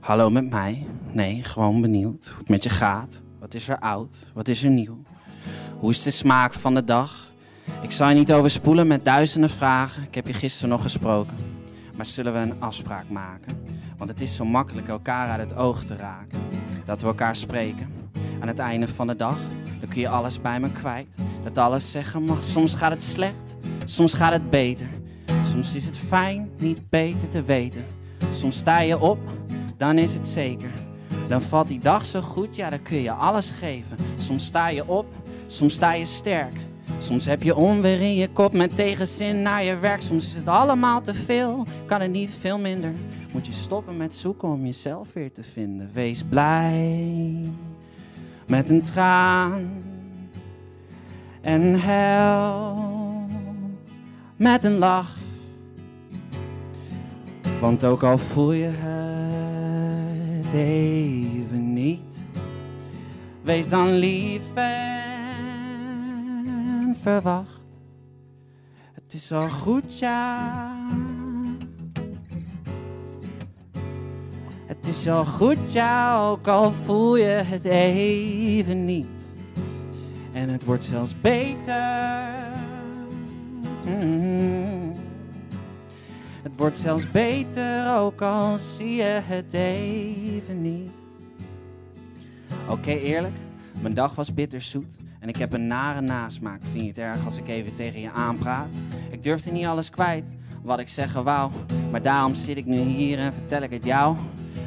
[0.01, 0.85] Hallo met mij?
[1.11, 3.21] Nee, gewoon benieuwd hoe het met je gaat.
[3.39, 4.31] Wat is er oud?
[4.33, 5.01] Wat is er nieuw?
[5.79, 7.27] Hoe is de smaak van de dag?
[7.81, 10.03] Ik zal je niet overspoelen met duizenden vragen.
[10.03, 11.33] Ik heb je gisteren nog gesproken.
[11.95, 13.63] Maar zullen we een afspraak maken?
[13.97, 16.39] Want het is zo makkelijk elkaar uit het oog te raken.
[16.85, 17.93] Dat we elkaar spreken.
[18.39, 19.37] Aan het einde van de dag,
[19.79, 21.15] dan kun je alles bij me kwijt.
[21.43, 22.43] Dat alles zeggen mag.
[22.43, 24.87] Soms gaat het slecht, soms gaat het beter.
[25.45, 27.85] Soms is het fijn niet beter te weten.
[28.31, 29.19] Soms sta je op,
[29.81, 30.69] dan is het zeker.
[31.27, 33.97] Dan valt die dag zo goed, ja, dan kun je alles geven.
[34.17, 35.05] Soms sta je op,
[35.47, 36.53] soms sta je sterk.
[36.97, 40.01] Soms heb je onweer in je kop met tegenzin naar je werk.
[40.01, 42.91] Soms is het allemaal te veel, kan het niet veel minder.
[43.33, 45.89] Moet je stoppen met zoeken om jezelf weer te vinden.
[45.93, 47.49] Wees blij
[48.47, 49.83] met een traan
[51.41, 52.75] en hel
[54.35, 55.15] met een lach.
[57.59, 59.11] Want ook al voel je het
[60.53, 62.21] even niet,
[63.41, 65.61] wees dan lief en
[67.01, 67.59] verwacht.
[68.93, 70.75] Het is al goed, ja.
[74.65, 79.05] Het is al goed, ja, ook al voel je het even niet.
[80.33, 82.39] En het wordt zelfs beter.
[83.83, 84.90] Het
[86.62, 90.91] wordt zelfs beter, ook al zie je het even niet.
[92.69, 93.34] Oké, eerlijk,
[93.82, 94.95] mijn dag was bitterzoet.
[95.19, 96.62] En ik heb een nare nasmaak.
[96.71, 98.67] Vind je het erg als ik even tegen je aanpraat?
[99.12, 100.30] Ik durfde niet alles kwijt
[100.63, 101.52] wat ik zeggen wou.
[101.91, 104.15] Maar daarom zit ik nu hier en vertel ik het jou.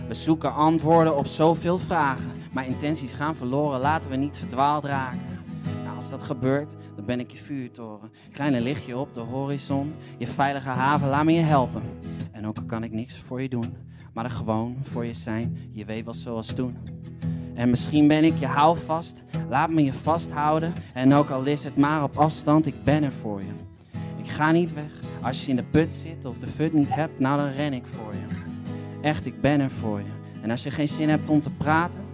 [0.09, 2.33] We zoeken antwoorden op zoveel vragen.
[2.53, 5.34] Maar intenties gaan verloren, laten we niet verdwaald raken.
[6.05, 8.11] Als dat gebeurt, dan ben ik je vuurtoren.
[8.33, 9.95] Kleine lichtje op de horizon.
[10.19, 11.83] Je veilige haven, laat me je helpen.
[12.33, 13.75] En ook al kan ik niks voor je doen,
[14.13, 15.59] maar er gewoon voor je zijn.
[15.73, 16.77] Je weet wel zoals toen.
[17.55, 20.73] En misschien ben ik je houvast, laat me je vasthouden.
[20.95, 23.53] En ook al is het maar op afstand, ik ben er voor je.
[24.17, 24.93] Ik ga niet weg.
[25.23, 27.87] Als je in de put zit of de fut niet hebt, nou dan ren ik
[27.87, 28.37] voor je.
[29.03, 30.41] Echt, ik ben er voor je.
[30.43, 32.05] En als je geen zin hebt om te praten,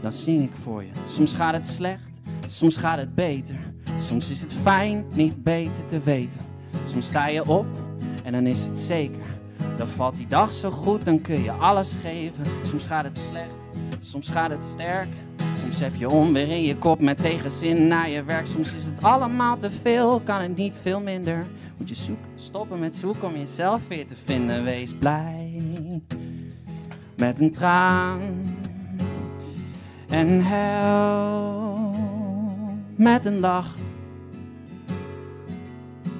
[0.00, 0.90] dan zing ik voor je.
[1.04, 2.15] Soms gaat het slecht,
[2.46, 3.56] soms gaat het beter.
[3.98, 6.40] Soms is het fijn niet beter te weten.
[6.86, 7.66] Soms sta je op
[8.24, 9.24] en dan is het zeker.
[9.76, 12.44] Dan valt die dag zo goed, dan kun je alles geven.
[12.62, 15.08] Soms gaat het slecht, soms gaat het sterk.
[15.60, 18.46] Soms heb je onweer in je kop met tegenzin naar je werk.
[18.46, 21.46] Soms is het allemaal te veel, kan het niet veel minder.
[21.76, 24.64] Moet je zoeken, stoppen met zoeken om jezelf weer te vinden.
[24.64, 25.62] Wees blij
[27.16, 28.20] met een traan
[30.08, 31.85] en hel
[32.96, 33.74] met een lach.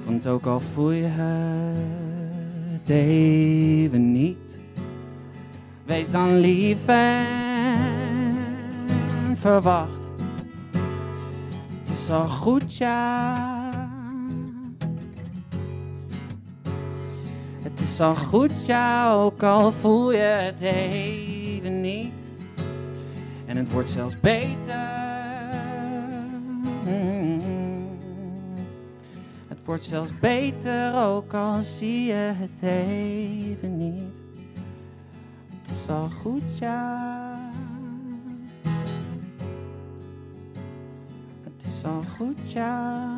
[0.05, 1.07] Want ook al voel je
[2.71, 4.59] het even niet,
[5.85, 7.25] wees dan lief en
[9.37, 9.91] verwacht.
[11.79, 13.35] Het is al goed, ja.
[17.61, 22.29] Het is al goed, ja, ook al voel je het even niet.
[23.45, 25.16] En het wordt zelfs beter.
[29.67, 34.13] Wordt zelfs beter, ook al zie je het even niet.
[35.61, 37.39] Het is al goed, ja.
[41.43, 43.15] Het is al goed, ja.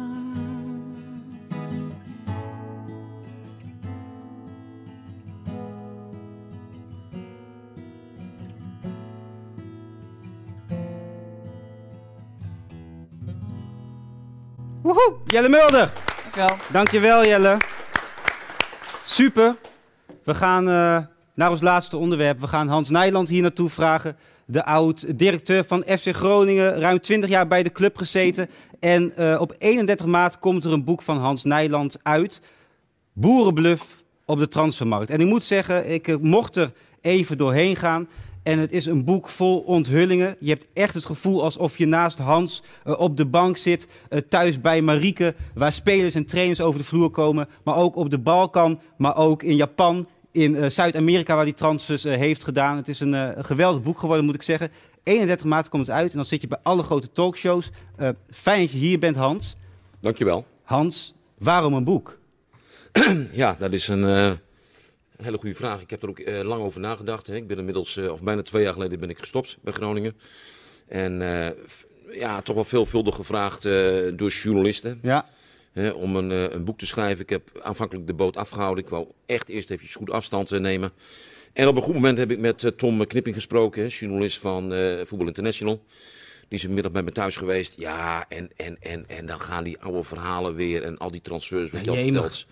[14.82, 16.09] Woehoe, Jelle Mulder.
[16.30, 16.58] Dankjewel.
[16.72, 17.58] Dankjewel Jelle.
[19.06, 19.56] Super.
[20.24, 20.98] We gaan eh,
[21.34, 22.40] naar ons laatste onderwerp.
[22.40, 24.18] We gaan Hans Nijland hier naartoe vragen.
[24.46, 28.50] De oud-directeur van FC Groningen, ruim 20 jaar bij de club gezeten.
[28.80, 32.42] En eh, op 31 maart komt er een boek van Hans Nijland uit.
[33.14, 35.10] Boerenbluff op de transfermarkt.
[35.10, 38.08] En ik moet zeggen, ik eh, mocht er even doorheen gaan.
[38.50, 40.36] En het is een boek vol onthullingen.
[40.40, 44.20] Je hebt echt het gevoel alsof je naast Hans eh, op de bank zit, eh,
[44.30, 47.48] thuis bij Marieke, waar spelers en trainers over de vloer komen.
[47.64, 52.04] Maar ook op de Balkan, maar ook in Japan, in eh, Zuid-Amerika, waar hij transfers
[52.04, 52.76] heeft gedaan.
[52.78, 54.72] Het is een, geweldig boek geworden, moet ik zeggen.
[55.04, 57.70] 31 maart komt het uit en dan zit je bij alle grote talkshows.
[58.30, 59.56] Fijn dat je hier bent, Hans.
[60.02, 60.46] Dankjewel.
[60.64, 62.18] Hans, waarom een boek?
[63.32, 64.38] Ja, dat is een
[65.22, 65.82] hele goede vraag.
[65.82, 67.28] Ik heb er ook eh, lang over nagedacht.
[67.28, 67.36] Hè.
[67.36, 70.16] Ik ben inmiddels, eh, of bijna twee jaar geleden ben ik gestopt bij Groningen.
[70.88, 71.50] En eh,
[72.12, 73.64] ja, toch wel veelvuldig gevraagd
[74.18, 75.00] door journalisten.
[75.02, 75.30] Ja.
[75.72, 77.24] hè, om een, een boek te schrijven.
[77.24, 78.84] Ik heb aanvankelijk de boot afgehouden.
[78.84, 80.92] Ik wou echt eerst even goed afstand nemen.
[81.54, 84.64] En op een goed moment heb ik met Tom Knipping gesproken, hè, journalist van
[85.06, 85.82] Voetbal International.
[86.48, 87.80] Die is vanmiddag bij me thuis geweest.
[87.80, 91.70] Ja, en, en, en, en dan gaan die oude verhalen weer en al die transfers
[91.70, 92.46] wat je al vertelt.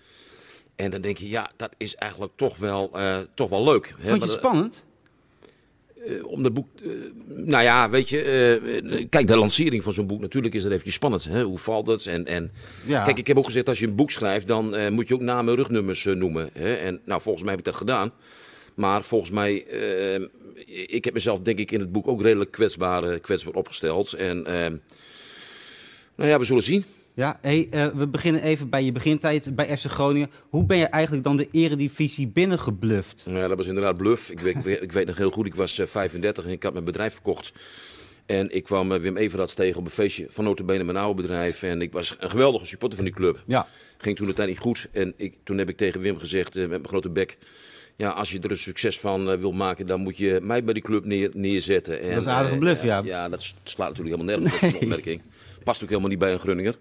[0.78, 3.86] En dan denk je, ja, dat is eigenlijk toch wel, eh, toch wel leuk.
[3.86, 4.84] Vond je Maar, het spannend?
[6.06, 6.90] eh, om dat boek, eh,
[7.26, 11.24] nou ja, weet je, kijk, de lancering van zo'n boek, natuurlijk is dat eventjes spannend.
[11.24, 11.42] Hè?
[11.42, 12.06] Hoe valt het?
[12.06, 12.50] En, en
[12.86, 13.02] Ja.
[13.02, 15.50] kijk, ik heb ook gezegd, als je een boek schrijft, dan moet je ook namen
[15.52, 16.50] en rugnummers noemen.
[16.52, 16.74] Hè?
[16.74, 18.12] En nou, volgens mij heb ik dat gedaan.
[18.74, 19.54] Maar volgens mij,
[20.66, 24.12] ik heb mezelf denk ik in het boek ook redelijk kwetsbaar, kwetsbaar opgesteld.
[24.12, 24.70] En eh,
[26.14, 26.84] nou ja, we zullen zien.
[27.18, 30.30] Ja, hey, eh, we beginnen even bij je begintijd bij FC Groningen.
[30.48, 33.22] Hoe ben je eigenlijk dan de eredivisie binnengebluft?
[33.26, 34.30] Ja, dat was inderdaad bluff.
[34.30, 36.62] Ik weet, ik weet- ik weet nog heel goed, ik was eh, 35 en ik
[36.62, 37.52] had mijn bedrijf verkocht.
[38.26, 41.62] En ik kwam eh, Wim Everats tegen op een feestje van Notabene mijn oude bedrijf.
[41.62, 43.42] En ik was een geweldige supporter van die club.
[43.46, 43.66] Ja.
[43.96, 44.88] Ging toen de tijd niet goed.
[44.92, 47.36] En ik, toen heb ik tegen Wim gezegd, eh, met mijn grote bek...
[47.96, 50.74] Ja, als je er een succes van eh, wil maken, dan moet je mij bij
[50.74, 52.00] die club neer, neerzetten.
[52.00, 53.02] En, Dat is een aardige eh, bluff, ja.
[53.04, 55.22] Ja, dat slaat natuurlijk helemaal nergens op, zo'n opmerking.
[55.68, 56.74] Past ook helemaal niet bij een Grunninger.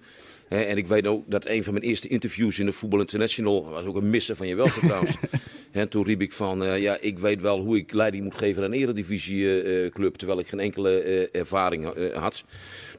[0.48, 3.86] En ik weet ook dat een van mijn eerste interviews in de Voetbal International was
[3.86, 5.16] ook een missen van je welste trouwens.
[5.72, 8.64] En toen riep ik van, eh, ja, ik weet wel hoe ik leiding moet geven
[8.64, 12.44] aan een eredivisieclub, terwijl ik geen enkele eh, ervaring eh, had.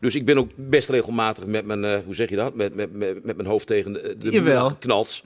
[0.01, 2.92] Dus ik ben ook best regelmatig met mijn, eh, hoe zeg je dat, met, met,
[2.92, 5.22] met, met mijn hoofd tegen de, de geknald.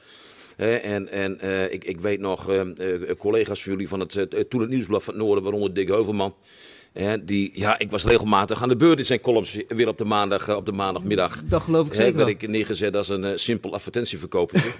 [0.57, 4.17] Hè, en en eh, ik, ik weet nog, eh, eh, collega's van jullie van het,
[4.17, 6.35] eh, toen het Nieuwsblad van het Noorden, waaronder Dick Heuvelman.
[6.93, 10.05] Hè, die, ja, ik was regelmatig aan de beurt in zijn columns weer op de,
[10.05, 11.43] maandag, eh, op de maandagmiddag.
[11.45, 12.27] Dat geloof ik Hè, zeker wel.
[12.27, 14.65] werd ik neergezet als een eh, simpel advertentieverkoper.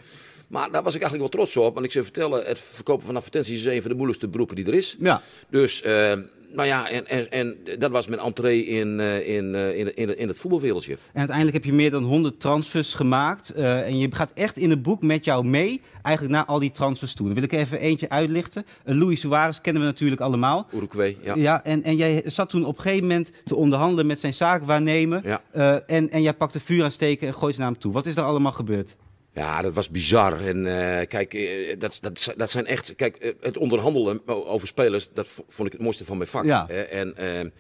[0.49, 1.75] maar daar was ik eigenlijk wel trots op.
[1.75, 4.67] Want ik zou vertellen, het verkopen van advertenties is een van de moeilijkste beroepen die
[4.67, 4.97] er is.
[5.01, 5.23] Ja.
[5.51, 6.13] Dus, eh,
[6.55, 10.19] nou ja, en, en, en dat was mijn entree in, eh, in, eh, in, in,
[10.19, 10.93] in het voetbalwereldje.
[10.93, 13.51] En uiteindelijk heb je meer dan 100 transfers gemaakt.
[13.51, 16.71] eh, en je gaat echt in het boek met jou mee, eigenlijk naar al die
[16.71, 17.27] transfers toe.
[17.27, 18.67] Dan wil ik even eentje uitlichten.
[18.85, 20.67] Uh, Luis Suarez kennen we natuurlijk allemaal.
[20.75, 21.35] Uruguay, ja.
[21.35, 25.41] Ja, en, en jij zat toen op een gegeven moment te onderhandelen met zijn zaakwaarnemer.
[25.53, 25.83] Ja.
[25.87, 27.93] En, en jij pakte vuur aan steken en gooit ze naar hem toe.
[27.93, 28.97] Wat is er allemaal gebeurd?
[29.35, 30.41] Ja, dat was bizar.
[30.41, 32.95] En eh, kijk, eh, dat, dat, dat zijn echt.
[32.95, 36.45] Kijk, eh, het onderhandelen over spelers, dat vond ik het mooiste van mijn vak.
[36.45, 36.65] Ja.
[36.69, 36.83] hè.
[36.83, 37.51] En eh,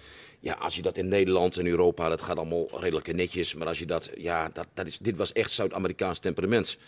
[0.40, 3.54] ja, als je dat in Nederland en Europa, dat gaat allemaal redelijk netjes.
[3.54, 6.78] Maar als je dat, ja, dat, dat is, dit was echt Zuid-Amerikaans temperament.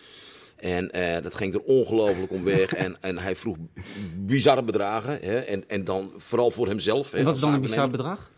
[0.57, 0.90] En
[1.23, 2.75] dat ging er ongelooflijk om weg.
[2.85, 3.57] en, en hij vroeg
[4.16, 5.18] bizarre bedragen.
[5.23, 5.38] Hè.
[5.38, 7.12] En, en dan vooral voor hemzelf.
[7.12, 8.31] En wat is dan een bizar bedrag?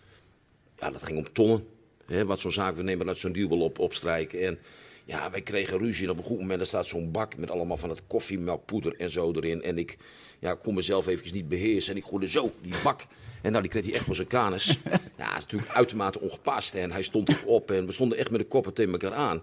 [0.79, 1.67] Ja, dat ging om tonnen.
[2.07, 4.41] Hè, wat zo'n zaakwaarnemer uit zo'n deal wil op, opstrijken.
[4.41, 4.59] En
[5.07, 6.05] ja, wij kregen ruzie.
[6.05, 9.11] En op een goed moment er staat zo'n bak met allemaal van het koffiemelkpoeder en
[9.11, 9.63] zo erin.
[9.63, 9.97] En ik
[10.39, 11.93] ja, kon mezelf eventjes niet beheersen.
[11.93, 13.07] En ik gooide zo die bak.
[13.43, 14.67] En nou, die kreeg hij echt voor zijn kanus.
[14.85, 16.75] ja, dat is natuurlijk uitermate ongepast.
[16.75, 19.43] En hij stond op en we stonden echt met de koppen tegen elkaar aan.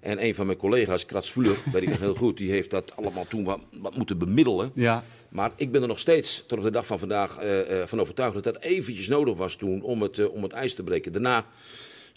[0.00, 2.96] En een van mijn collega's, Krats Vuller, weet ik nog heel goed, die heeft dat
[2.96, 4.70] allemaal toen wat, wat moeten bemiddelen.
[4.74, 5.04] Ja.
[5.28, 8.00] Maar ik ben er nog steeds, tot op de dag van vandaag, eh, eh, van
[8.00, 11.12] overtuigd dat dat eventjes nodig was toen om het, eh, om het ijs te breken.
[11.12, 11.46] Daarna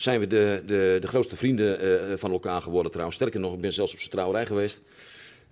[0.01, 3.17] zijn we de, de, de grootste vrienden eh, van elkaar geworden trouwens.
[3.17, 4.81] Sterker nog, ik ben zelfs op zijn trouwerij geweest.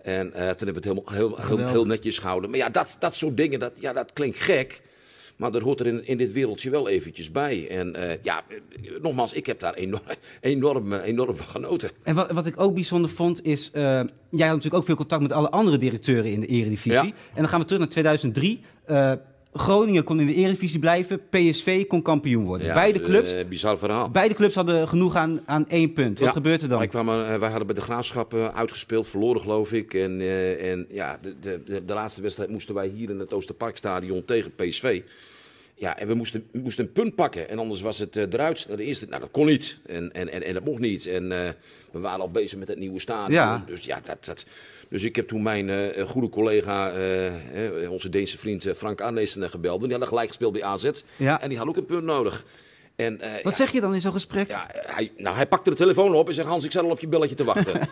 [0.01, 2.49] En eh, toen hebben we het helemaal, heel, heel, heel netjes gehouden.
[2.49, 4.81] Maar ja, dat, dat soort dingen, dat, ja, dat klinkt gek.
[5.37, 7.67] Maar dat hoort er in, in dit wereldje wel eventjes bij.
[7.69, 8.57] En eh, ja, eh,
[9.01, 10.01] nogmaals, ik heb daar enorm,
[10.41, 11.89] enorm, eh, enorm van genoten.
[12.03, 15.21] En wat, wat ik ook bijzonder vond is, eh, jij had natuurlijk ook veel contact
[15.21, 16.91] met alle andere directeuren in de Eredivisie.
[16.91, 17.03] Ja.
[17.03, 18.61] En dan gaan we terug naar 2003.
[18.85, 19.13] Eh,
[19.53, 22.67] Groningen kon in de Eredivisie blijven, PSV kon kampioen worden.
[22.67, 24.09] Ja, beide, eh, clubs, bizar verhaal.
[24.09, 26.19] beide clubs hadden genoeg aan, aan één punt.
[26.19, 26.77] Wat Ja, gebeurt er dan?
[26.77, 29.93] Wij, kwamen, eh, wij hadden bij de Graafschap eh, uitgespeeld, verloren geloof ik.
[29.93, 34.25] En, eh, en ja, de, de, de, laatste wedstrijd moesten wij hier in het Oosterparkstadion
[34.25, 35.01] tegen PSV.
[35.75, 37.49] Ja, en we moesten, we moesten een punt pakken.
[37.49, 38.65] En anders was het eh, eruit.
[38.65, 39.79] Nou, de eerste, nou, dat kon niet.
[39.85, 41.05] En, en, en, en dat mocht niet.
[41.07, 41.29] En
[41.91, 43.31] we waren al bezig met het nieuwe stadion.
[43.31, 43.63] Ja.
[43.67, 44.45] Dus ja, dat, dat,
[44.89, 49.01] dus ik heb toen mijn eh, goede collega, eh, eh, onze Deense vriend eh, Frank
[49.01, 49.75] Arneesen gebeld.
[49.75, 50.89] En die hadden gelijk gespeeld bij AZ.
[51.15, 51.41] Ja.
[51.41, 52.45] En die had ook een punt nodig.
[52.95, 54.47] En, eh, Wat ja, zeg je dan in zo'n gesprek?
[54.49, 56.99] ja, hij, nou, hij pakte de telefoon op en zei: Hans, ik zat al op
[56.99, 57.79] je belletje te wachten.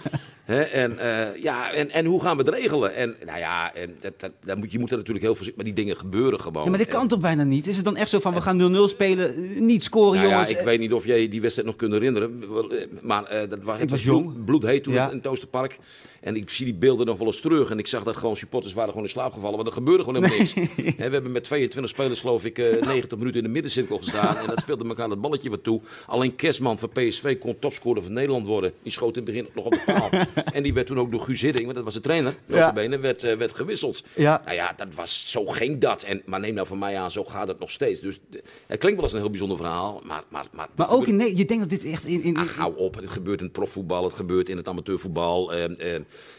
[0.45, 2.95] En, eh, ja, en, en hoe gaan we het regelen?
[2.95, 5.73] En nou ja, en dat, dat, dat moet, je moet er natuurlijk heel voorzichtig, maar
[5.73, 6.63] die dingen gebeuren gewoon.
[6.63, 7.67] Ja, maar dat kan toch bijna niet?
[7.67, 10.49] Is het dan echt zo van, we gaan 0-0 spelen, niet scoren nou jongens?
[10.49, 12.43] ja, ik weet niet of jij die wedstrijd nog kunt herinneren.
[12.71, 14.23] Eh, Maar eh, dat was, het was jong.
[14.33, 15.09] bloed, bloedheet toen Ja.
[15.09, 15.77] in het Oosterpark.
[16.21, 17.69] En ik zie die beelden nog wel eens terug.
[17.69, 19.55] En ik zag dat gewoon supporters waren gewoon in slaap gevallen.
[19.55, 20.53] Want er gebeurde gewoon helemaal niks.
[20.75, 24.37] We hebben met 22 spelers geloof ik eh, 90 minuten in de middencirkel gestaan.
[24.37, 25.81] En dat speelde elkaar dat balletje wat toe.
[26.07, 28.73] Alleen Kerstman van PSV kon topscorer van Nederland worden.
[28.83, 30.09] Die schoot in het begin nog op de paal.
[30.53, 32.73] En die werd toen ook door Guus Hiddink, want dat was de trainer, Ja.
[32.73, 34.03] benen werd, eh, werd gewisseld.
[34.15, 34.41] Ja.
[34.45, 36.03] Nou ja, dat was, zo ging dat.
[36.03, 37.99] En, maar neem nou van mij aan, zo gaat het nog steeds.
[37.99, 40.23] Dus eh, het klinkt wel als een heel bijzonder verhaal, maar...
[40.29, 42.13] Maar, maar, Maar ook in Nee, je denkt dat dit echt in...
[42.13, 42.95] in, in- Ach, hou op.
[42.95, 45.53] Het gebeurt in het profvoetbal, het gebeurt in het amateurvoetbal.
[45.53, 45.95] Eh,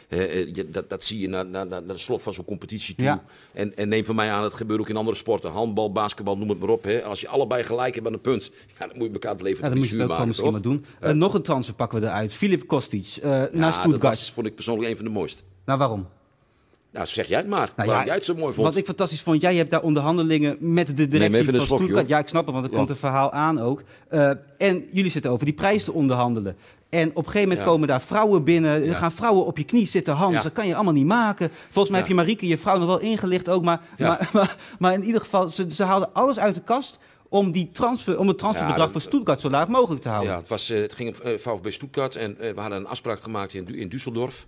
[0.09, 2.45] eh, eh, je- dat, dat zie je na, na, na, na de slot van zo'n
[2.45, 3.05] competitie toe.
[3.07, 3.23] Ja.
[3.53, 5.51] En, en neem van mij aan, het gebeurt ook in andere sporten.
[5.51, 6.85] Handbal, basketbal, noem het maar op.
[6.85, 7.03] Hè.
[7.03, 9.63] Als je allebei gelijk hebt aan een punt, ja, dan moet je elkaar het leven
[9.63, 10.85] ja, dan moet je het ook misschien maar doen.
[11.01, 12.33] Eh, nog een transfer pakken we eruit.
[12.33, 14.03] Filip Kostic eh, naar Dat Stuttgart.
[14.03, 15.43] was, vond ik persoonlijk een van de mooiste.
[15.65, 16.07] Nou, waarom?
[16.93, 17.73] Nou, zeg jij het maar.
[17.77, 18.67] Nou waarom ja, jij het zo mooi vond.
[18.67, 22.09] Wat ik fantastisch vond, jij hebt daar onderhandelingen met de directie van Stuttgart.
[22.09, 22.77] Ja, ik snap het, want er Ja.
[22.79, 23.83] komt een verhaal aan ook.
[24.09, 26.57] Eh, en jullie zitten over die prijs te onderhandelen.
[26.97, 27.65] En op een gegeven moment Ja.
[27.65, 28.71] komen daar vrouwen binnen.
[28.71, 28.95] Er Ja.
[28.95, 30.35] gaan vrouwen op je knie zitten, Hans.
[30.35, 30.43] Ja.
[30.43, 31.51] Dat kan je allemaal niet maken.
[31.65, 33.65] Volgens mij heb je Marieke, je vrouw, nog wel ingelicht ook.
[33.65, 36.99] Maar, maar, maar, maar in ieder geval, ze, ze haalden alles uit de kast...
[37.29, 40.33] om, die transfer, om het transferbedrag dat- voor Stuttgart zo laag mogelijk te houden.
[40.33, 42.87] Ja, het, was, eh, het ging om eh, VfB Stuttgart en eh, we hadden een
[42.87, 44.47] afspraak gemaakt in, in Düsseldorf.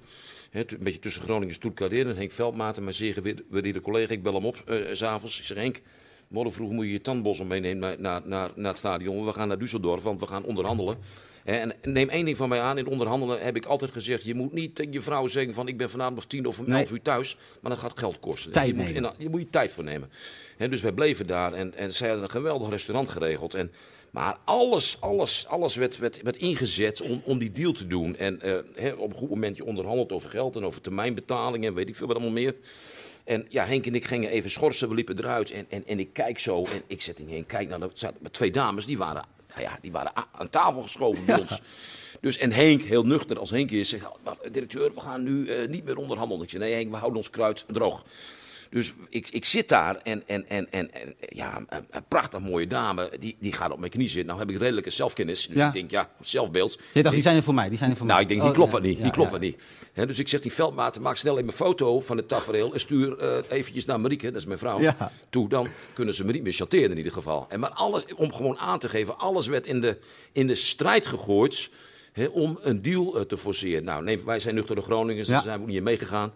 [0.52, 2.08] Een beetje tussen Groningen en Stuttgart in.
[2.08, 4.56] En Henk Veldmaten, mijn zeer gewaardeerde collega, ik bel hem op
[4.92, 5.38] s s'avonds.
[5.38, 5.80] Ik zeg Henk,
[6.28, 9.24] morgen vroeg moet je je tandbossel meenemen naar, naar, naar, naar het stadion.
[9.24, 10.96] We gaan naar Düsseldorf, want we gaan onderhandelen.
[11.44, 14.24] En neem één ding van mij aan, in onderhandelen heb ik altijd gezegd...
[14.24, 16.68] je moet niet tegen je vrouw zeggen van ik ben vanavond of tien of om
[16.68, 16.80] Nee.
[16.80, 17.36] elf uur thuis.
[17.60, 18.52] Maar dat gaat geld kosten.
[18.52, 20.10] Tijd je, moet, in- je moet je tijd voor nemen.
[20.56, 23.54] Hè, dus wij bleven daar en, en zij hadden een geweldig restaurant geregeld.
[23.54, 23.72] En,
[24.10, 28.16] maar alles, alles, alles werd, werd, werd ingezet om, om die deal te doen.
[28.16, 28.40] En
[28.74, 31.96] eh, op een goed moment je onderhandelt over geld en over termijnbetalingen en weet ik
[31.96, 32.54] veel wat allemaal meer.
[33.28, 35.50] En ja, Henk en ik gingen even schorsen, we liepen eruit.
[35.50, 38.50] En, en, en ik kijk zo en ik zet in kijk, nou, er zaten twee
[38.50, 41.60] dames, die waren, nou ja, die waren aan tafel geschoven bij ons.
[42.20, 45.68] Dus, en Henk, heel nuchter als Henk is, zegt, "Nou, directeur, we gaan nu eh,
[45.68, 46.44] niet meer onderhandelen.
[46.44, 48.04] Ik zeg, nee Henk, we houden ons kruid droog.
[48.70, 52.66] Dus ik, ik zit daar en, en, en, en, en ja, een, een prachtig mooie
[52.66, 54.26] dame, die, die gaat op mijn knie zitten.
[54.26, 55.66] Nou heb ik redelijke zelfkennis, dus Ja.
[55.66, 56.78] ik denk, ja, zelfbeeld.
[56.92, 58.28] Je dacht, die zijn er voor mij, die zijn er voor Nou, mij.
[58.28, 59.02] ik denk, die Oh, klopt wat niet.
[59.02, 59.62] Die klopt wat niet.
[59.94, 63.18] Dus ik zeg die veldmaten, maak snel even een foto van het tafereel en stuur
[63.22, 64.80] het eventjes naar Marieke, dat is mijn vrouw,
[65.30, 65.48] toe.
[65.48, 67.46] Dan kunnen ze me niet meer chanteren in ieder geval.
[67.48, 69.98] En maar alles, om gewoon aan te geven, alles werd in de,
[70.32, 71.70] in de strijd gegooid
[72.30, 73.84] om een deal eh, te forceren.
[73.84, 75.34] Nou, nee, wij zijn nuchtere Groningers, Ja.
[75.34, 76.32] daar zijn we niet in meegegaan.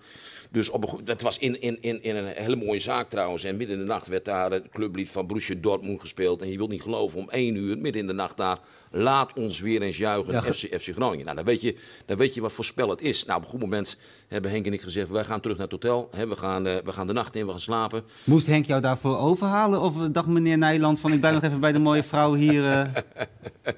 [0.53, 3.45] Dus op een, dat was in, in, in, in een hele mooie zaak trouwens.
[3.45, 6.43] En midden in de nacht werd daar het clublied van Borussia Dortmund gespeeld.
[6.43, 8.59] En je wilt niet geloven, om één uur, midden in de nacht daar...
[8.95, 11.25] Laat ons weer eens juichen, Ja, FC, FC Groningen.
[11.25, 13.25] Nou, dan weet, je, dan weet je wat voor spel het is.
[13.25, 13.97] Nou, op een goed moment
[14.29, 15.09] hebben Henk en ik gezegd...
[15.09, 17.45] wij gaan terug naar het hotel, hè, we, gaan, eh, we gaan de nacht in,
[17.45, 18.03] we gaan slapen.
[18.25, 19.81] Moest Henk jou daarvoor overhalen?
[19.81, 22.65] Of dacht meneer Nijland van ik ben nog even bij de mooie vrouw hier?
[22.71, 22.87] eh?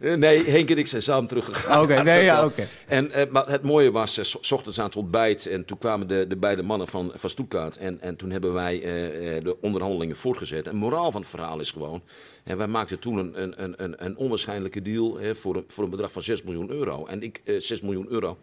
[0.00, 1.82] Eh, nee, Henk en ik zijn samen teruggegaan.
[1.82, 2.66] Oké, nee, ja, oké.
[2.86, 5.46] En eh, maar het mooie was, eh, s- s ochtends aan het ontbijt...
[5.46, 7.76] en toen kwamen de, de beide mannen van, van Stuttgart...
[7.76, 10.66] En, en toen hebben wij eh, eh, de onderhandelingen voortgezet.
[10.66, 12.02] En moraal van het verhaal is gewoon...
[12.44, 15.90] En wij maakten toen een, een, een, een, onwaarschijnlijke deal hè, voor, een, voor een
[15.90, 17.06] bedrag van 6 miljoen euro.
[17.06, 18.38] En ik, eh 6 miljoen euro.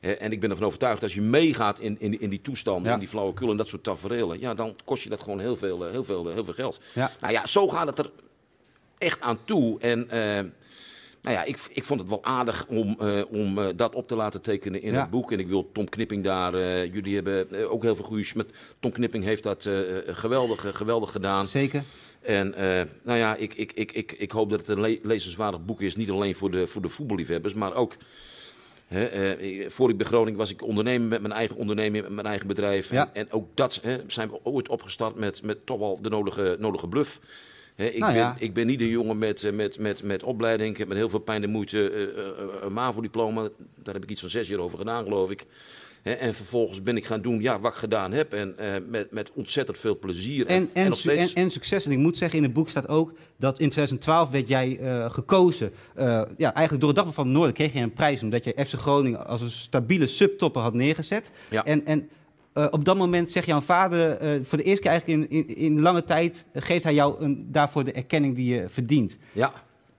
[0.00, 2.92] En ik ben ervan overtuigd, dat als je meegaat in, in, in die toestanden, Ja.
[2.94, 5.82] in die flauwekul en dat soort tafereelen, ja, dan kost je dat gewoon heel veel,
[5.90, 6.80] heel veel, heel veel geld.
[6.94, 7.10] Ja.
[7.20, 8.10] Nou ja, zo gaat het er
[8.98, 9.80] echt aan toe.
[9.80, 10.08] En
[11.22, 14.14] nou ja, ik, ik vond het wel aardig om, eh, om eh, dat op te
[14.14, 15.00] laten tekenen in Ja.
[15.00, 15.32] het boek.
[15.32, 18.26] En ik wil Tom Knipping daar, eh, jullie hebben ook heel veel goede...
[18.34, 19.68] Met Tom Knipping heeft dat
[20.06, 21.46] geweldig, geweldig gedaan.
[21.46, 21.82] Zeker.
[22.20, 22.54] En
[23.02, 25.96] nou ja, ik, ik, ik, ik, ik hoop dat het een le lezenswaardig boek is.
[25.96, 27.96] Niet alleen voor de, voor de voetballiefhebbers, maar ook...
[28.86, 32.26] Hè, eh, voor ik bij Groningen was ik ondernemer met mijn eigen onderneming, met mijn
[32.26, 32.90] eigen bedrijf.
[32.90, 33.10] Ja.
[33.12, 36.88] En, en ook dat zijn we ooit opgestart met, met toch wel de nodige, nodige
[36.88, 37.20] bluff.
[37.76, 38.36] Ik, Nou ben, ja.
[38.38, 40.70] ik ben niet een jongen met, eh, met, met, met opleiding.
[40.70, 43.48] Ik heb met heel veel pijn en moeite eh, eh, een MAVO-diploma.
[43.82, 45.46] Daar heb ik iets van zes jaar over gedaan, geloof ik.
[46.02, 48.32] En vervolgens ben ik gaan doen ja, wat ik gedaan heb.
[48.32, 48.54] En
[48.88, 50.46] met, met ontzettend veel plezier.
[50.46, 51.32] En, en, en, steeds...
[51.32, 51.86] en succes.
[51.86, 54.78] En ik moet zeggen, in het boek staat ook dat in 2012 werd jij
[55.10, 55.72] gekozen.
[56.36, 58.72] ja, eigenlijk door het Dagblad van het Noorden kreeg je een prijs omdat je FC
[58.72, 61.30] Groningen als een stabiele subtopper had neergezet.
[61.50, 61.64] Ja.
[61.64, 62.08] En, en
[62.52, 65.56] eh, op dat moment zegt jouw vader, eh, voor de eerste keer eigenlijk in, in,
[65.56, 69.16] in lange tijd, eh, geeft hij jou een, daarvoor de erkenning die je verdient.
[69.32, 69.52] Ja,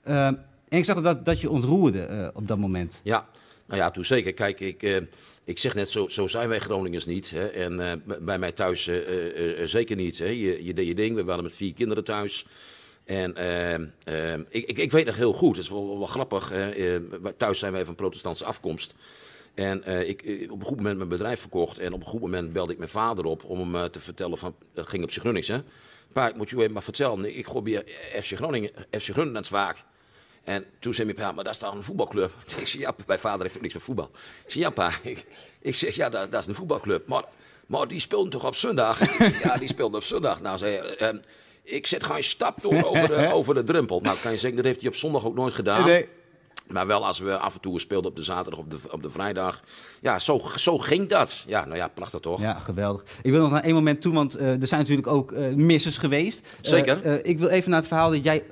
[0.03, 2.99] en ik zag dat, dat je ontroerde op dat moment.
[3.03, 3.27] Ja,
[3.65, 4.33] nou ja, toen zeker.
[4.33, 5.05] Kijk, ik,
[5.43, 7.31] ik zeg net, zo, zo zijn wij Groningers niet.
[7.31, 7.47] Hè?
[7.47, 8.89] En bij mij thuis
[9.63, 10.19] zeker niet.
[10.19, 10.25] Hè?
[10.25, 11.15] Je, je deed je ding.
[11.15, 12.45] We waren met vier kinderen thuis.
[13.05, 13.73] En eh,
[14.33, 16.51] eh, ik, ik, ik weet nog heel goed, het is wel, wel, grappig.
[17.37, 18.93] Thuis zijn wij van protestantse afkomst.
[19.53, 21.77] En eh, ik eh, op een goed moment mijn bedrijf verkocht.
[21.77, 24.37] En op een goed moment belde ik mijn vader op om hem eh, te vertellen
[24.37, 24.55] van...
[24.73, 25.61] Dat ging op zich Grunnings, hè.
[26.13, 27.37] Pa, ik moet je even maar vertellen.
[27.37, 27.83] Ik gooi bij
[28.21, 29.83] FC Groningen, FC Groningen zwaak.
[30.43, 32.33] En toen zei mijn pa, maar dat is toch een voetbalclub?
[32.57, 34.09] Ik zei, ja, mijn vader heeft niks met voetbal.
[34.45, 35.25] Ik zei, ja pa, ik,
[35.59, 37.07] ik zeg, ja, dat, dat is een voetbalclub.
[37.07, 37.23] Maar,
[37.65, 39.17] maar die speelden toch op zondag?
[39.43, 40.41] Ja, die speelden op zondag.
[40.41, 41.17] Nou, zei hij, ehm,
[41.63, 43.99] ik zet geen stap door over de, over de drempel.
[43.99, 45.85] Nou, kan je zeggen, dat heeft hij op zondag ook nooit gedaan.
[45.85, 46.07] Nee.
[46.67, 49.09] Maar wel als we af en toe speelden op de zaterdag of de, op de
[49.09, 49.61] vrijdag.
[50.01, 51.43] Ja, zo, zo ging dat.
[51.47, 52.41] Ja, nou ja, prachtig toch?
[52.41, 53.03] Ja, geweldig.
[53.21, 55.97] Ik wil nog naar één moment toe, want eh, er zijn natuurlijk ook eh missers
[55.97, 56.55] geweest.
[56.61, 57.03] Zeker.
[57.03, 58.43] eh, ik wil even naar het verhaal dat jij...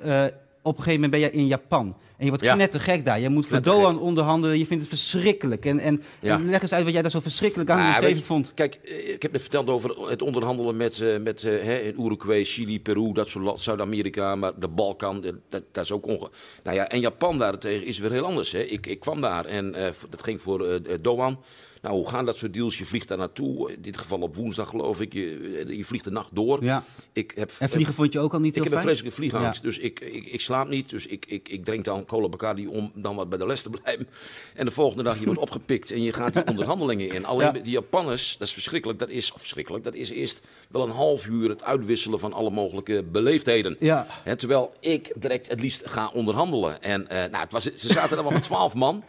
[0.62, 1.96] op een gegeven moment ben jij in Japan.
[2.22, 2.54] En je wordt Ja.
[2.54, 3.20] knettergek daar.
[3.20, 3.62] Je moet voor.
[3.62, 4.58] Doan onderhandelen.
[4.58, 5.64] Je vindt het verschrikkelijk.
[5.64, 6.34] En, en, Ja.
[6.34, 8.52] en leg eens uit wat jij daar zo verschrikkelijk aan je, vond.
[8.54, 12.02] Kijk, eh, ik heb net verteld over het onderhandelen met, eh, met eh, hè, in
[12.02, 16.30] Uruguay, Chili, Peru, dat soort Zuid-Amerika, maar de Balkan, dat, dat is ook onge...
[16.62, 18.52] Nou ja, en Japan daarentegen is weer heel anders.
[18.52, 18.62] Hè.
[18.62, 19.72] Ik, ik kwam daar en
[20.10, 21.38] dat ging voor eh, Doan.
[21.82, 22.78] Nou, hoe gaan dat soort deals?
[22.78, 25.12] Je vliegt daar naartoe, in dit geval op woensdag geloof ik.
[25.12, 26.64] Je, je vliegt de nacht door.
[26.64, 26.84] Ja.
[27.12, 29.78] Ik heb, En vliegen vond je ook al niet ik heb een vreselijke vliegangst, dus
[29.78, 30.90] ik, ik, ik slaap niet.
[30.90, 33.70] Dus ik, ik, ik drink dan cola Bacardi om dan wat bij de les te
[33.70, 34.08] blijven.
[34.54, 37.24] En de volgende dag je wordt opgepikt en je gaat die onderhandelingen in.
[37.24, 37.60] Alleen Ja.
[37.60, 38.98] die Japanners, dat is verschrikkelijk.
[38.98, 43.02] Dat is, verschrikkelijk, dat is eerst wel een half uur het uitwisselen van alle mogelijke
[43.02, 43.76] beleefdheden.
[43.78, 44.06] Ja.
[44.22, 46.82] Hè, terwijl ik direct het liefst ga onderhandelen.
[46.82, 49.04] En eh, nou, het was, ze zaten er wel met twaalf man.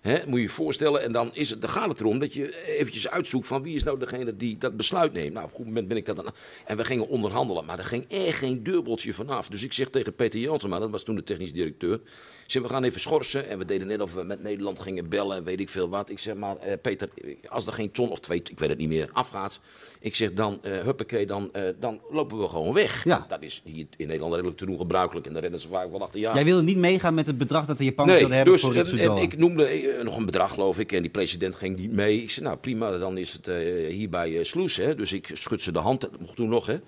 [0.00, 1.02] Hè, moet je je voorstellen.
[1.02, 3.82] En dan, is het, dan gaat het erom dat je eventjes uitzoekt van wie is
[3.82, 5.32] nou degene die dat besluit neemt.
[5.32, 6.26] Nou, op een goed moment ben ik dat dan.
[6.66, 7.64] En we gingen onderhandelen.
[7.64, 9.48] Maar er ging echt geen dubbeltje vanaf.
[9.48, 12.00] Dus ik zeg tegen Peter Jansma, dat was toen de technisch directeur.
[12.50, 13.48] Zeg, we gaan even schorsen.
[13.48, 16.10] En we deden net of we met Nederland gingen bellen en weet ik veel wat.
[16.10, 17.08] Ik zeg maar, eh, Peter,
[17.48, 19.60] als er geen ton of twee, ik weet het niet meer, afgaat.
[20.00, 23.04] Ik zeg dan, eh huppakee, dan, eh, dan lopen we gewoon weg.
[23.04, 23.26] Ja.
[23.28, 25.26] Dat is hier in Nederland redelijk te doen gebruikelijk.
[25.26, 26.34] En daar rennen ze vaak wel achter jaar.
[26.34, 28.74] Jij wilde niet meegaan met het bedrag dat de Japanners wilden Nee, hebben dus voor
[28.74, 29.22] en, Ritsu en Doan.
[29.22, 30.92] ik noemde nog een bedrag, geloof ik.
[30.92, 32.22] En die president ging niet mee.
[32.22, 33.46] Ik zei, nou prima, dan is het
[33.88, 34.76] hier bij eh, Sloes.
[34.76, 34.94] Hè.
[34.94, 36.66] Dus ik schud ze de hand, dat mocht toen nog.
[36.66, 36.78] Hè.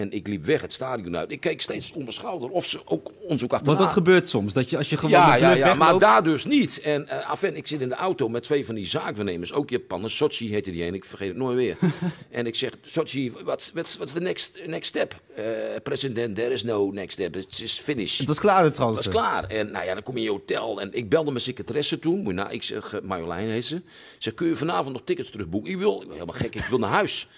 [0.00, 1.32] En ik liep weg het stadion uit.
[1.32, 3.74] Ik keek steeds mijn schouder of ze ook ons ook achterna.
[3.74, 4.52] Want dat gebeurt soms.
[4.52, 6.80] Dat je, als je gewoon Ja, de ja, ja, maar daar dus niet.
[6.80, 9.70] En uh, af en ik zit in de auto met twee van die zaakwaarnemers, ook
[9.70, 10.16] Japanners.
[10.16, 11.76] Sochi heette die een, ik vergeet het nooit meer.
[12.30, 15.20] en ik zeg, Sochi, what's, what's the next, next step?
[15.38, 15.44] Uh,
[15.82, 18.18] president, there is no next step, it's just finished.
[18.18, 19.12] Het was klaar, de Het transfer.
[19.12, 19.44] was klaar.
[19.44, 20.80] En nou ja, dan kom je in je hotel.
[20.80, 22.34] En ik belde mijn secretaresse toen.
[22.34, 23.82] Nou, ik zeg, uh, Marjolein heet ze.
[24.18, 25.70] Zeg, kun je vanavond nog tickets terugboeken?
[25.70, 27.28] Ik wil, ik ben helemaal gek, ik wil naar huis.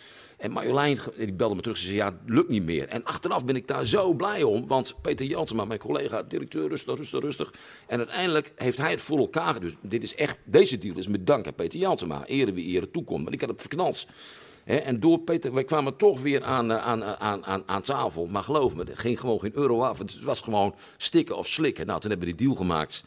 [0.43, 1.76] En Marjolein die belde me terug.
[1.76, 2.88] Ze zei, ja, lukt niet meer.
[2.88, 4.66] En achteraf ben ik daar zo blij om.
[4.66, 7.55] Want Peter Jansma, mijn collega, directeur, rustig, rustig, rustig.
[7.86, 9.61] En uiteindelijk heeft hij het voor elkaar.
[9.61, 12.26] Dus dit is echt, deze deal is met dank aan Peter Jansma.
[12.26, 13.24] Ere wie ere toekomt.
[13.24, 14.07] Maar ik had het verknald.
[14.64, 18.26] En door Peter, wij kwamen toch weer aan, aan, aan, aan, aan tafel.
[18.26, 19.99] Maar geloof me, er ging gewoon geen euro af.
[19.99, 21.86] Het was gewoon stikken of slikken.
[21.86, 23.05] Nou, toen hebben we die deal gemaakt.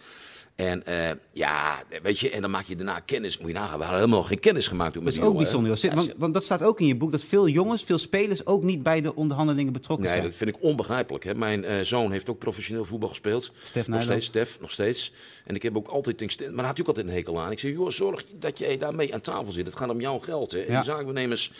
[0.55, 3.37] En uh, ja, weet je, en dan maak je daarna kennis.
[3.37, 4.93] Moet je nagaan, we hadden helemaal geen kennis gemaakt.
[4.93, 5.89] Toen Dat met is die ook jongen, bijzonder.
[5.89, 5.95] hè.
[6.07, 8.83] Want, want dat staat ook in je boek, dat veel jongens, veel spelers ook niet
[8.83, 10.27] bij de onderhandelingen betrokken Nee, zijn.
[10.29, 11.23] dat vind ik onbegrijpelijk.
[11.23, 11.35] Hè.
[11.35, 13.51] Mijn uh, zoon heeft ook professioneel voetbal gespeeld.
[13.63, 15.11] Stef nog steeds, Stef, nog steeds.
[15.45, 17.51] En ik heb ook altijd, denk, maar daar had ik ook altijd een hekel aan.
[17.51, 19.65] Ik zeg, joh, zorg dat jij daarmee aan tafel zit.
[19.65, 20.51] Het gaat om jouw geld.
[20.51, 20.59] Hè.
[20.59, 20.81] En Ja.
[20.81, 21.51] die zaakbenemers,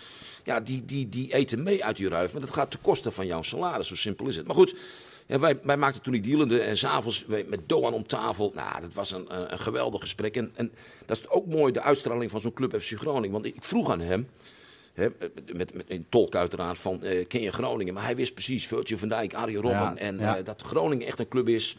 [0.43, 2.31] ja, die, die, die eten mee uit die ruif.
[2.31, 3.87] Maar dat gaat ten koste van jouw salaris.
[3.87, 4.45] Zo simpel is het.
[4.47, 4.75] Maar goed,
[5.25, 8.51] ja, wij, wij maakten toen die dealende en s'avonds met Doan om tafel.
[8.55, 10.35] Nou, dat was een, een, geweldig gesprek.
[10.35, 10.71] En, en
[11.05, 13.31] dat is ook mooi, de uitstraling van zo'n club FC Groningen.
[13.31, 14.27] Want ik vroeg aan hem,
[14.93, 15.07] hè,
[15.53, 17.93] met, met een tolk uiteraard, van eh, ken je Groningen?
[17.93, 19.71] Maar hij wist precies, Virtue van Dijk, Arie Robben.
[19.71, 20.37] Ja, en ja.
[20.37, 21.77] eh, dat Groningen echt een club is...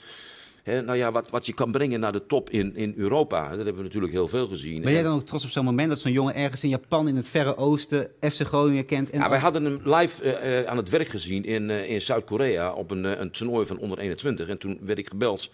[0.66, 3.48] Hè, nou ja, wat, wat je kan brengen naar de top in, in Europa.
[3.48, 4.82] Dat hebben we natuurlijk heel veel gezien.
[4.82, 7.16] Ben jij dan ook trots op zo'n moment dat zo'n jongen ergens in Japan, in
[7.16, 9.10] het Verre Oosten, FC Groningen kent?
[9.10, 12.00] En Ja, wij hadden hem live eh, eh, aan het werk gezien in, eh, in
[12.00, 14.48] Zuid-Korea op een, een toernooi van onder 21.
[14.48, 15.50] En toen werd ik gebeld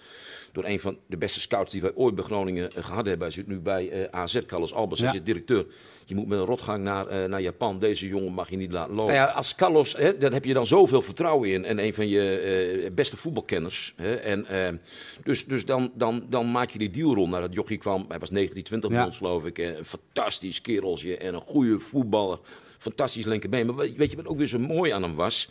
[0.53, 3.27] door een van de beste scouts die wij ooit bij Groningen eh, gehad hebben.
[3.27, 5.01] Hij zit nu bij eh, AZ, Carlos Albers.
[5.01, 5.07] Ja.
[5.07, 5.67] Hij zit directeur.
[6.05, 7.79] Je moet met een rotgang naar, eh, naar Japan.
[7.79, 9.15] Deze jongen mag je niet laten lopen.
[9.15, 11.65] Nou ja, als Carlos, hè, daar heb je dan zoveel vertrouwen in.
[11.65, 13.95] En een van je eh, beste voetbalkenners.
[13.97, 14.81] Hè, en,
[15.25, 17.31] dus dus dan, dan, dan maak je die deal rond.
[17.31, 19.05] Nou, dat jochie kwam, hij was 19, 20 Ja.
[19.07, 19.59] ons geloof ik.
[19.59, 22.39] eh, Een fantastisch kereltje en een goede voetballer.
[22.79, 23.67] Fantastisch linkerbeen.
[23.67, 25.51] Maar weet je wat ook weer zo mooi aan hem was?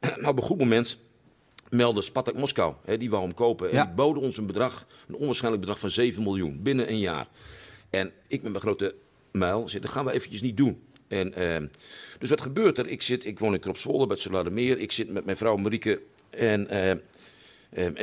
[0.26, 0.98] Op een goed moment
[1.70, 2.74] meldde Spartak Moskou.
[2.84, 3.68] Hè, die wou hem kopen.
[3.70, 3.84] En Ja.
[3.84, 7.28] die boden ons een bedrag, een onwaarschijnlijk bedrag van 7 miljoen binnen een jaar.
[7.90, 8.94] En ik met mijn grote
[9.32, 10.82] muil zei, dat gaan we eventjes niet doen.
[11.08, 11.66] En, ehm,
[12.18, 12.86] dus wat gebeurt er?
[12.86, 14.78] Ik, zit, ik woon in Kropswolde bij het Solardermeer.
[14.78, 16.98] Ik zit met mijn vrouw Marieke en eh, eh,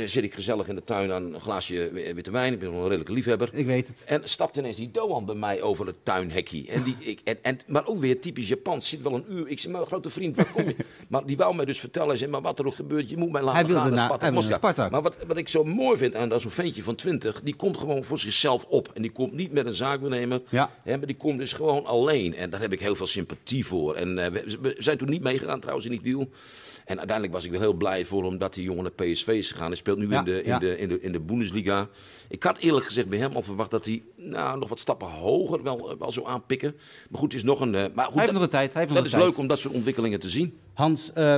[0.05, 2.53] zit ik gezellig in de tuin aan een glaasje witte wijn.
[2.53, 3.49] Ik ben wel een redelijke liefhebber.
[3.51, 4.03] Ik weet het.
[4.05, 6.71] En stapt ineens die Doan bij mij over het tuinhekkie.
[6.71, 8.89] En die, ik, en, en, maar ook weer typisch Japans.
[8.89, 9.47] Zit wel een uur.
[9.47, 10.75] Ik zeg, mijn grote vriend, waar kom je?
[11.07, 12.07] Maar die wou mij dus vertellen.
[12.07, 14.21] Hij zei, maar wat er ook gebeurt, je moet mij laten Hij gaan naar Spartak
[14.21, 14.61] hij wilde Moskou.
[14.61, 14.91] naar Spartak.
[14.91, 17.77] Maar wat, wat ik zo mooi vind aan dat zo'n ventje van 20, die komt
[17.77, 18.91] gewoon voor zichzelf op.
[18.93, 20.41] En die komt niet met een zaakbenemer.
[20.49, 20.71] Ja.
[20.83, 22.35] Hè, maar die komt dus gewoon alleen.
[22.35, 23.95] En daar heb ik heel veel sympathie voor.
[23.95, 26.29] En eh, we, we zijn toen niet meegegaan trouwens in die deal.
[26.87, 29.51] En uiteindelijk was ik wel heel blij voor hem dat die jongen naar PSV is
[29.51, 29.65] gegaan.
[29.67, 30.59] Hij speelt nu Ja, in, de, in, ja.
[30.59, 31.87] de, in, de, in de Bundesliga.
[32.27, 35.63] Ik had eerlijk gezegd bij hem al verwacht dat hij nou, nog wat stappen hoger
[35.63, 36.75] wel, wel zou aanpikken.
[37.09, 37.75] Maar goed, het is nog een...
[37.75, 38.73] eh, maar goed, Hij heeft dat- nog de tijd.
[38.73, 39.29] Hij heeft dat nog is de tijd.
[39.29, 40.57] leuk om dat soort ontwikkelingen te zien.
[40.73, 41.35] Hans, eh,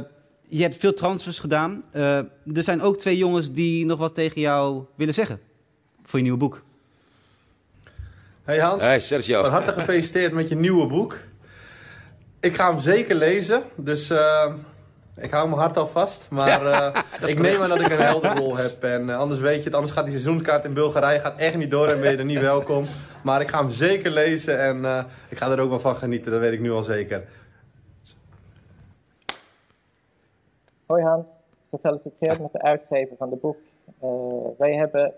[0.47, 1.84] je hebt veel transfers gedaan.
[1.91, 2.18] Eh,
[2.54, 5.39] er zijn ook twee jongens die nog wat tegen jou willen zeggen.
[6.06, 6.62] voor je nieuwe boek.
[8.43, 9.41] Hey Hans, Hey Sergio.
[9.41, 11.18] van harte gefeliciteerd met je nieuwe boek.
[12.39, 14.54] Ik ga hem zeker lezen, dus eh,
[15.22, 16.30] ik hou mijn hart al vast.
[16.30, 18.84] Maar eh, ik neem aan dat ik een helderrol heb.
[18.84, 21.72] En eh, anders weet je het, anders gaat die seizoenkaart in Bulgarije gaat echt niet
[21.72, 22.86] door en ben je er niet welkom.
[23.24, 26.32] Maar ik ga hem zeker lezen en eh, ik ga er ook wel van genieten,
[26.32, 27.24] dat weet ik nu al zeker.
[30.86, 31.28] Hoi Hans,
[31.70, 33.57] gefeliciteerd met de uitgeven van de boek.
[33.99, 34.09] Eh,
[34.57, 35.13] wij hebben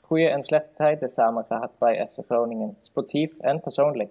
[0.00, 4.10] goede en slechte tijden samen gehad bij FC Groningen, sportief en persoonlijk.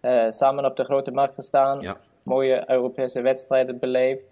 [0.00, 1.96] Eh, samen op de grote markt gestaan, Ja.
[2.22, 4.31] mooie Europese wedstrijden beleefd,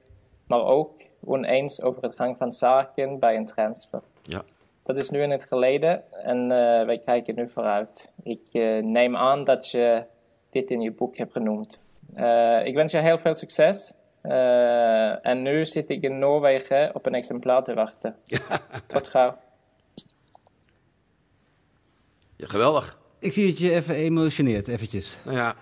[0.51, 0.93] maar ook
[1.25, 4.03] oneens over het gang van zaken bij een transfer.
[4.23, 4.43] Ja.
[4.83, 8.11] Dat is nu in het geleden en eh, wij kijken nu vooruit.
[8.23, 10.05] Ik eh, neem aan dat je
[10.51, 11.83] dit in je boek hebt genoemd.
[12.15, 13.95] Eh, ik wens je heel veel succes.
[14.21, 18.17] Eh, en nu zit ik in Noorwegen op een exemplaar te wachten.
[18.87, 19.37] Tot gauw.
[22.37, 22.99] Ja, geweldig.
[23.19, 25.19] Ik zie dat je even emotioneert, eventjes.
[25.23, 25.55] Nou ja,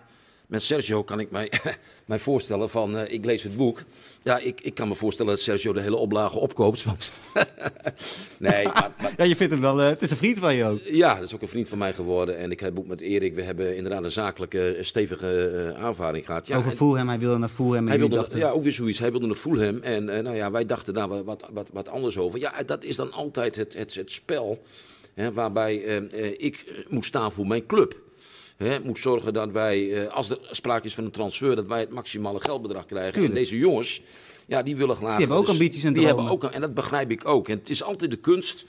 [0.48, 1.52] met Sergio kan ik mij,
[2.06, 3.82] mij voorstellen van, eh, ik lees het boek.
[4.22, 6.84] Ja, ik, ik kan me voorstellen dat Sergio de hele oplage opkoopt.
[6.84, 7.12] Want
[8.38, 10.64] nee, maar, maar- Ja, je vindt hem wel, eh, het is een vriend van je
[10.64, 10.78] ook.
[10.84, 12.38] ja, dat is ook een vriend van mij geworden.
[12.38, 16.46] En ik heb boek met Erik, we hebben inderdaad een zakelijke, eh, stevige aanvaring gehad.
[16.46, 17.88] Ja, Over Fulham, hij wilde naar Fulham.
[17.88, 18.98] Hij wilde, dachten, ja, ook weer zoiets.
[18.98, 19.78] Hij wilde naar Fulham.
[19.82, 22.38] En nou ja, wij dachten daar wat, wat, wat, wat anders over.
[22.38, 24.62] Ja, dat is dan altijd het, het, het spel
[25.14, 25.74] hè, waarbij
[26.36, 28.06] ik moet staan voor mijn club.
[28.58, 31.80] Hè, moet zorgen dat wij, eh, als er sprake is van een transfer, dat wij
[31.80, 33.12] het maximale geldbedrag krijgen.
[33.12, 33.34] Tuurlijk.
[33.34, 34.02] En deze jongens,
[34.46, 35.10] ja, die willen graag...
[35.10, 37.48] Die hebben ook dus- ambities en die hebben ook, En dat begrijp ik ook.
[37.48, 38.64] En het is altijd de kunst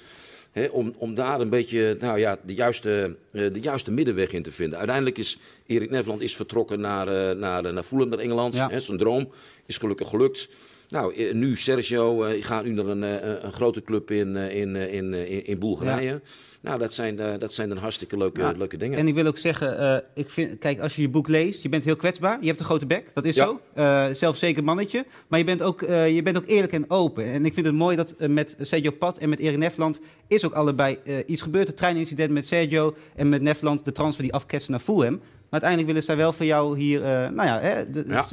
[0.71, 4.51] om, om daar een beetje nou ja, de, juiste, eh, de juiste middenweg in te
[4.51, 4.77] vinden.
[4.77, 8.53] Uiteindelijk is Erik Nederland is vertrokken naar, eh, naar, naar Fulham, naar Engeland.
[8.53, 8.69] Ja.
[8.69, 9.31] Hè, zijn droom
[9.65, 10.49] is gelukkig gelukt.
[10.89, 14.75] Nou, nu Sergio eh, gaat nu naar een, eh, een grote club in, eh, in,
[14.75, 15.13] in,
[15.45, 16.21] in, Bulgarije.
[16.61, 18.51] Nou, dat zijn, dat zijn dan hartstikke leuke, Ja.
[18.57, 18.97] leuke dingen.
[18.97, 21.83] En ik wil ook zeggen, ik vind, kijk, als je je boek leest, je bent
[21.83, 22.37] heel kwetsbaar.
[22.41, 23.45] Je hebt een grote bek, dat is Ja.
[23.45, 23.61] zo.
[23.73, 25.05] Eh zelfzeker mannetje.
[25.27, 27.23] Maar je bent, ook, je bent ook eerlijk en open.
[27.23, 30.53] En ik vind het mooi dat met Sergio Pat en met Erik Nefland is ook
[30.53, 31.67] allebei iets gebeurd.
[31.67, 35.19] Het treinincident met Sergio en met Nefland, de transfer die afketste naar Fulham.
[35.49, 38.25] Maar uiteindelijk willen zij wel van jou hier, eh, nou ja, hè, de- Ja.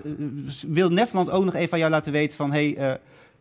[0.68, 2.98] wil Nefland ook nog even aan jou laten weten van, hé, hey, eh,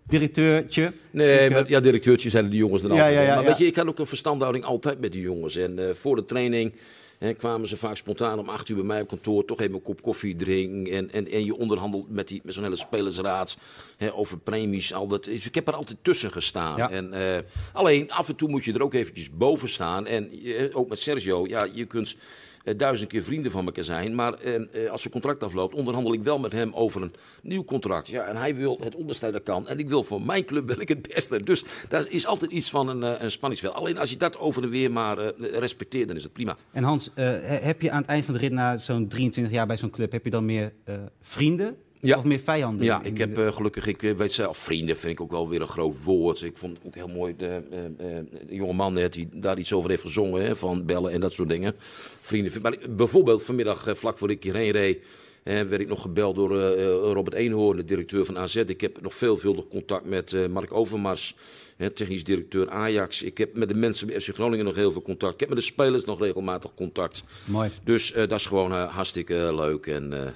[0.08, 0.92] directeurtje.
[1.12, 3.16] Nee, eh, maar, ja, directeurtje zijn die jongens dan Ja, altijd.
[3.16, 3.50] ja, ja, maar ja.
[3.50, 5.56] weet je, ik had ook een verstandhouding altijd met die jongens.
[5.56, 6.74] En voor de training
[7.20, 9.46] hè, kwamen ze vaak spontaan om acht uur bij mij op kantoor.
[9.46, 10.94] Toch even een kop koffie drinken.
[10.94, 13.58] En, en, en je onderhandelt met, die, met zo'n hele spelersraad
[13.98, 14.94] hè, over premies.
[14.94, 15.24] Al dat.
[15.24, 16.80] Dus ik heb er altijd tussen gestaan.
[16.92, 17.14] En,
[17.74, 20.08] alleen af en toe moet je er ook eventjes boven staan.
[20.08, 20.30] En
[20.74, 22.16] ook met Sergio, ja, je kunt
[22.78, 24.16] duizend keer vrienden van elkaar zijn.
[24.16, 24.56] Maar eh,
[24.86, 28.08] eh, als zijn contract afloopt, onderhandel ik wel met hem over een nieuw contract.
[28.08, 29.68] Ja, en hij wil het onderste dat kan.
[29.68, 31.44] En ik wil voor mijn club wil ik het beste.
[31.44, 33.74] Dus daar is altijd iets van een, eh, een spanningsveld.
[33.76, 36.58] Alleen als je dat over en weer maar eh, respecteert, dan is het prima.
[36.72, 39.54] En Hans, eh, he- heb je aan het eind van de rit na zo'n 23
[39.54, 41.76] jaar bij zo'n club, heb je dan meer eh, vrienden
[42.06, 42.18] Ja.
[42.18, 42.86] of meer vijanden?
[42.86, 45.62] Ja, ik heb eh, gelukkig, ik eh, weet zelf, vrienden vind ik ook wel weer
[45.62, 46.42] een groot woord.
[46.42, 48.08] Ik vond ook heel mooi, de, eh,
[48.48, 51.34] de jonge man net die daar iets over heeft gezongen, hè, van bellen en dat
[51.34, 51.76] soort dingen.
[52.22, 55.04] Vrienden, maar bijvoorbeeld vanmiddag, vlak voor ik hierheen reed,
[55.44, 56.50] werd ik nog gebeld door
[57.14, 58.56] Robert Eenhoorn, de directeur van AZ.
[58.56, 61.36] Ik heb nog veelvuldig contact met Mark Overmars,
[61.94, 63.24] technisch directeur Ajax.
[63.24, 65.34] Ik heb met de mensen bij FC Groningen nog heel veel contact.
[65.34, 67.24] Ik heb met de spelers nog regelmatig contact.
[67.46, 67.70] Mooi.
[67.84, 69.88] Dus dat is gewoon hartstikke leuk.
[69.88, 70.34] En,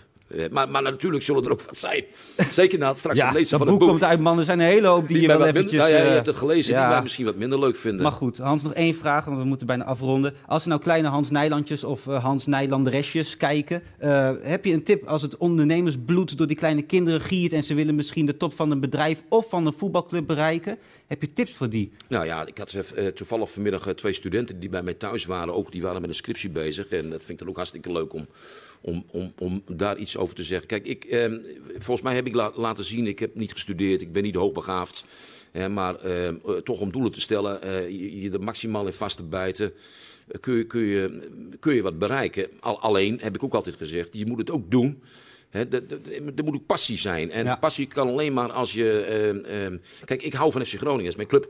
[0.51, 2.03] maar, maar natuurlijk zullen er ook wat zijn.
[2.51, 3.89] Zeker na het straks Ja, het lezen van boek, het boek.
[3.89, 4.39] komt uit, man.
[4.39, 5.80] Er zijn een hele hoop die, Die je wel eventjes...
[5.80, 8.01] nou ja, je eh, hebt het gelezen, die mij misschien wat minder leuk vinden.
[8.01, 10.34] Maar goed, Hans, nog één vraag, want we moeten bijna afronden.
[10.45, 14.84] Als er nou kleine Hans Nijlandjes of eh, Hans Nijlanderesjes kijken, eh, heb je een
[14.84, 18.53] tip als het ondernemersbloed door die kleine kinderen giert en ze willen misschien de top
[18.53, 20.77] van een bedrijf of van een voetbalclub bereiken?
[21.09, 21.91] Heb je tips voor die?
[22.07, 25.53] Nou ja, ik had eh, toevallig vanmiddag eh, twee studenten die bij mij thuis waren.
[25.53, 26.88] Ook die waren met een scriptie bezig.
[26.88, 28.27] En dat vind ik dan ook hartstikke leuk om,
[28.82, 30.67] om, om, om daar iets over te zeggen.
[30.67, 31.32] Kijk, ik, eh,
[31.71, 35.03] volgens mij heb ik la- laten zien, ik heb niet gestudeerd, ik ben niet hoogbegaafd.
[35.51, 38.93] Hè, maar eh, eh, toch om doelen te stellen, eh, je, je er maximaal in
[38.93, 39.73] vast te bijten.
[40.27, 42.47] eh, Kun je, kun, je, kun je wat bereiken.
[42.59, 45.01] Al, alleen heb ik ook altijd gezegd, je moet het ook doen.
[45.49, 47.32] Er moet ook passie zijn.
[47.32, 47.55] En Ja.
[47.55, 48.99] passie kan alleen maar als je.
[49.01, 51.49] ehm, ehm, kijk, ik hou van FC Groningen, dat is mijn club.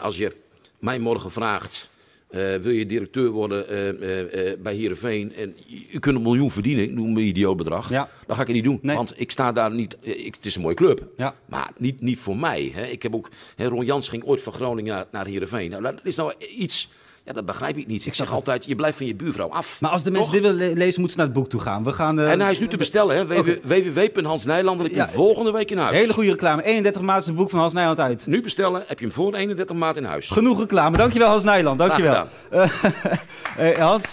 [0.00, 0.32] Als je
[0.78, 1.90] mij morgen vraagt.
[2.30, 6.84] Eh, wil je directeur worden eh, eh, bij Heerenveen en je, kunt een miljoen verdienen,
[6.84, 8.08] ik noem een idioot bedrag, Ja.
[8.26, 8.78] dan ga ik het niet doen.
[8.82, 8.96] Nee.
[8.96, 11.34] Want ik sta daar niet, ik, het is een mooie club, Ja.
[11.48, 12.70] maar niet, niet voor mij.
[12.74, 12.86] Hè.
[12.86, 15.70] Ik heb ook, hè, Ron Jans ging ooit van Groningen naar, naar Heerenveen.
[15.70, 16.90] Nou, dat is nou iets,
[17.30, 18.06] Ja, dat begrijp ik niet.
[18.06, 19.80] Ik zeg altijd, je blijft van je buurvrouw af.
[19.80, 21.84] Maar als de mensen dit willen le- lezen, moeten ze naar het boek toe gaan.
[21.84, 23.38] We gaan eh, En hij is nu te bestellen, hè?
[23.38, 23.58] Oké.
[23.62, 24.86] www.hansnijlander.
[24.86, 25.04] Ik Ja.
[25.04, 25.96] ben volgende week in huis.
[25.98, 26.62] Hele goede reclame.
[26.62, 28.26] 31 maart is het boek van Hans Nijland uit.
[28.26, 30.28] Nu bestellen, heb je hem voor 31 maart in huis.
[30.28, 30.96] Genoeg reclame.
[30.96, 31.78] Dankjewel Hans Nijland.
[31.78, 32.26] Dankjewel.
[32.50, 32.82] Graag
[33.56, 34.04] Eh, eh, Hans.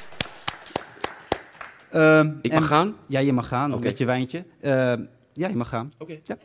[1.92, 2.96] Ehm, Ik mag en- gaan?
[3.06, 3.74] Ja, je mag gaan.
[3.74, 3.84] Oké.
[3.84, 4.44] Met je wijntje.
[4.62, 5.02] Ehm,
[5.34, 5.94] ja, je mag gaan.
[5.98, 6.18] Oké.
[6.24, 6.38] Ja.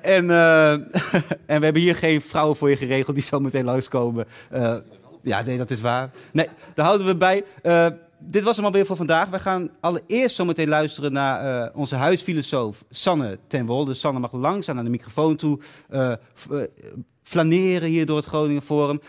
[0.00, 4.26] En, en we hebben hier geen vrouwen voor je geregeld die zo meteen langskomen.
[4.50, 4.74] Eh,
[5.26, 6.10] ja, nee, dat is waar.
[6.32, 7.44] Nee, daar houden we bij.
[7.62, 7.86] Eh,
[8.18, 9.28] dit was hem alweer voor vandaag.
[9.28, 13.94] We gaan allereerst zo meteen luisteren naar eh, onze huisfilosoof Sanne ten Wolde.
[13.94, 16.12] Sanne mag langzaam naar de microfoon toe eh,
[17.22, 19.00] flaneren hier door het Groningen Forum.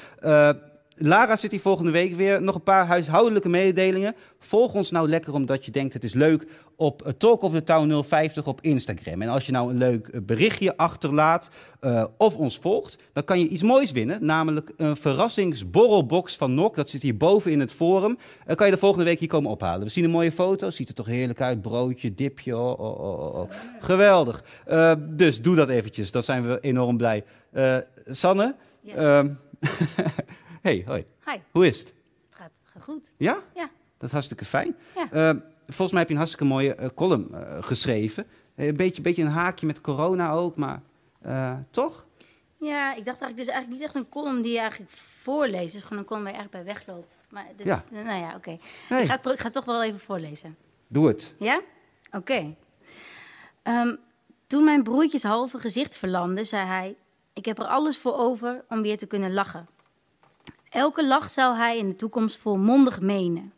[0.99, 2.41] Lara zit hier volgende week weer.
[2.41, 4.15] Nog een paar huishoudelijke mededelingen.
[4.39, 7.63] Volg ons nou lekker omdat je denkt het is leuk op eh, Talk of the
[7.63, 9.21] Town 050 op Instagram.
[9.21, 13.39] En als je nou een leuk eh, berichtje achterlaat eh, of ons volgt, dan kan
[13.39, 14.25] je iets moois winnen.
[14.25, 16.75] Namelijk een verrassingsborrelbox van NOK.
[16.75, 18.17] Dat zit hier boven in het forum.
[18.45, 19.83] Eh, kan je de volgende week hier komen ophalen.
[19.83, 20.69] We zien een mooie foto.
[20.69, 21.61] Ziet er toch heerlijk uit.
[21.61, 22.57] Broodje, dipje.
[22.57, 23.49] Oh, oh, oh, oh, oh.
[23.79, 24.43] Geweldig.
[24.99, 26.11] Dus doe dat eventjes.
[26.11, 27.23] Dan zijn we enorm blij.
[28.05, 28.55] Sanne?
[28.95, 29.29] ehm,
[30.61, 31.05] hey, hoi.
[31.25, 31.37] Hi.
[31.51, 31.87] Hoe is het?
[31.87, 33.13] Het gaat, gaat goed.
[33.17, 33.37] Ja?
[33.53, 33.69] Ja.
[33.97, 34.75] Dat is hartstikke fijn.
[34.95, 35.11] Ja.
[35.11, 35.35] Eh,
[35.65, 38.27] volgens mij heb je een hartstikke mooie eh, column eh, geschreven.
[38.55, 40.81] Eh, een beetje, beetje een haakje met corona ook, maar
[41.71, 42.05] toch?
[42.59, 45.65] Ja, ik dacht eigenlijk, is eigenlijk niet echt een column die je eigenlijk voorleest.
[45.65, 47.17] Het is gewoon een column waar je echt bij wegloopt.
[47.29, 47.83] Maar dit, Ja.
[47.89, 48.57] Nou ja, oké.
[48.89, 49.01] Nee.
[49.01, 50.57] Ik, ga ik toch wel even voorlezen.
[50.87, 51.33] Doe het.
[51.39, 51.61] Ja?
[52.11, 52.55] Oké.
[53.63, 53.95] Ehm,
[54.47, 56.95] toen mijn broertjes halve gezicht verlamde, zei hij...
[57.33, 59.67] Ik heb er alles voor over om weer te kunnen lachen.
[60.69, 63.53] Elke lach zou hij in de toekomst volmondig menen.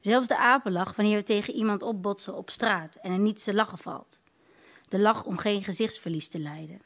[0.00, 3.78] Zelfs de apenlach wanneer we tegen iemand opbotsen op straat en er niets te lachen
[3.78, 4.20] valt.
[4.88, 6.82] De lach om geen gezichtsverlies te lijden.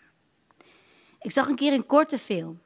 [1.20, 2.60] Ik zag een keer een korte film.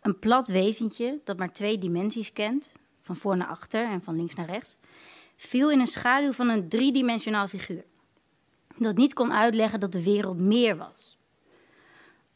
[0.00, 4.34] Een plat wezentje dat maar twee dimensies kent, van voor naar achter en van links
[4.34, 4.76] naar rechts,
[5.36, 7.84] viel in een schaduw van een driedimensionaal figuur.
[8.76, 11.16] Dat niet kon uitleggen dat de wereld meer was.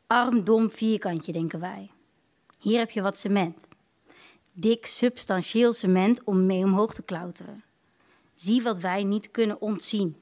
[0.07, 1.91] Arm, dom vierkantje, denken wij.
[2.59, 3.67] Hier heb je wat cement.
[4.59, 7.65] Dik, substantieel cement om mee omhoog te klauteren.
[8.35, 10.17] Zie wat wij niet kunnen ontzien.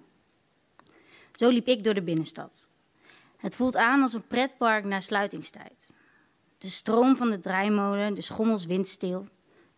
[1.33, 2.71] Zo liep ik door de binnenstad.
[3.37, 5.93] Het voelt aan als een pretpark na sluitingstijd.
[6.59, 9.29] De stroom van de draaimolen, de schommels windstil.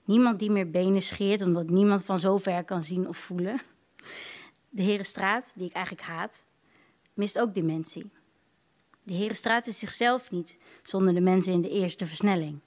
[0.05, 3.61] Niemand die meer benen scheert omdat niemand van zo ver kan zien of voelen.
[4.69, 6.45] De Herenstraat, die ik eigenlijk haat,
[7.15, 8.11] mist ook dimensie.
[9.03, 12.61] De Herenstraat is zichzelf niet zonder de mensen in de eerste versnelling.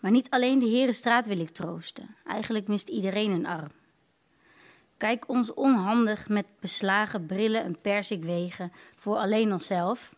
[0.00, 2.16] Maar niet alleen de Herenstraat wil ik troosten.
[2.24, 3.70] Eigenlijk mist iedereen een arm.
[4.96, 10.14] Kijk ons onhandig met beslagen brillen en persik wegen voor alleen onszelf,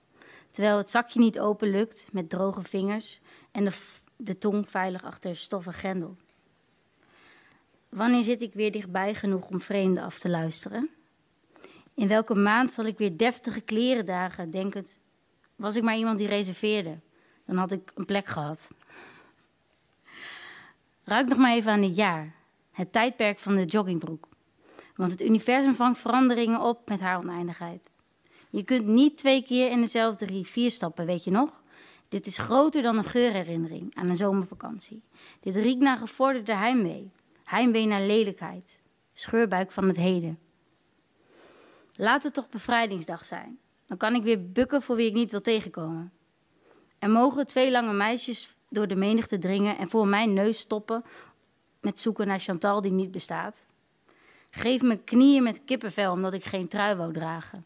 [0.51, 3.21] terwijl het zakje niet open lukt met droge vingers
[3.51, 3.73] en de,
[4.17, 6.17] de tong veilig achter stoffen grendel.
[7.89, 10.91] Wanneer zit ik weer dichtbij genoeg om vreemden af te luisteren?
[11.95, 14.99] In welke maand zal ik weer deftige kleren dragen, denkend,
[15.57, 16.99] was ik maar iemand die reserveerde,
[17.45, 18.69] dan had ik een plek gehad.
[21.09, 22.35] Ruik nog maar even aan dit jaar,
[22.73, 24.29] het tijdperk van de joggingbroek.
[24.95, 27.91] Want het universum vangt veranderingen op met haar oneindigheid.
[28.51, 31.63] Je kunt niet twee keer in dezelfde rivier stappen, weet je nog?
[32.09, 35.03] Dit is groter dan een geurherinnering aan een zomervakantie.
[35.41, 37.11] Dit riekt naar gevorderde heimwee.
[37.45, 38.81] Heimwee naar lelijkheid.
[39.13, 40.39] Scheurbuik van het heden.
[41.95, 43.59] Laat het toch bevrijdingsdag zijn.
[43.87, 46.13] Dan kan ik weer bukken voor wie ik niet wil tegenkomen.
[46.99, 51.05] Er mogen twee lange meisjes door de menigte dringen en voor mijn neus stoppen
[51.81, 53.65] met zoeken naar Chantal die niet bestaat.
[54.51, 57.65] Geef me knieën met kippenvel omdat ik geen trui wou dragen.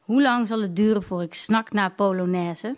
[0.00, 2.76] Hoe lang zal het duren voor ik snak naar Polonaise?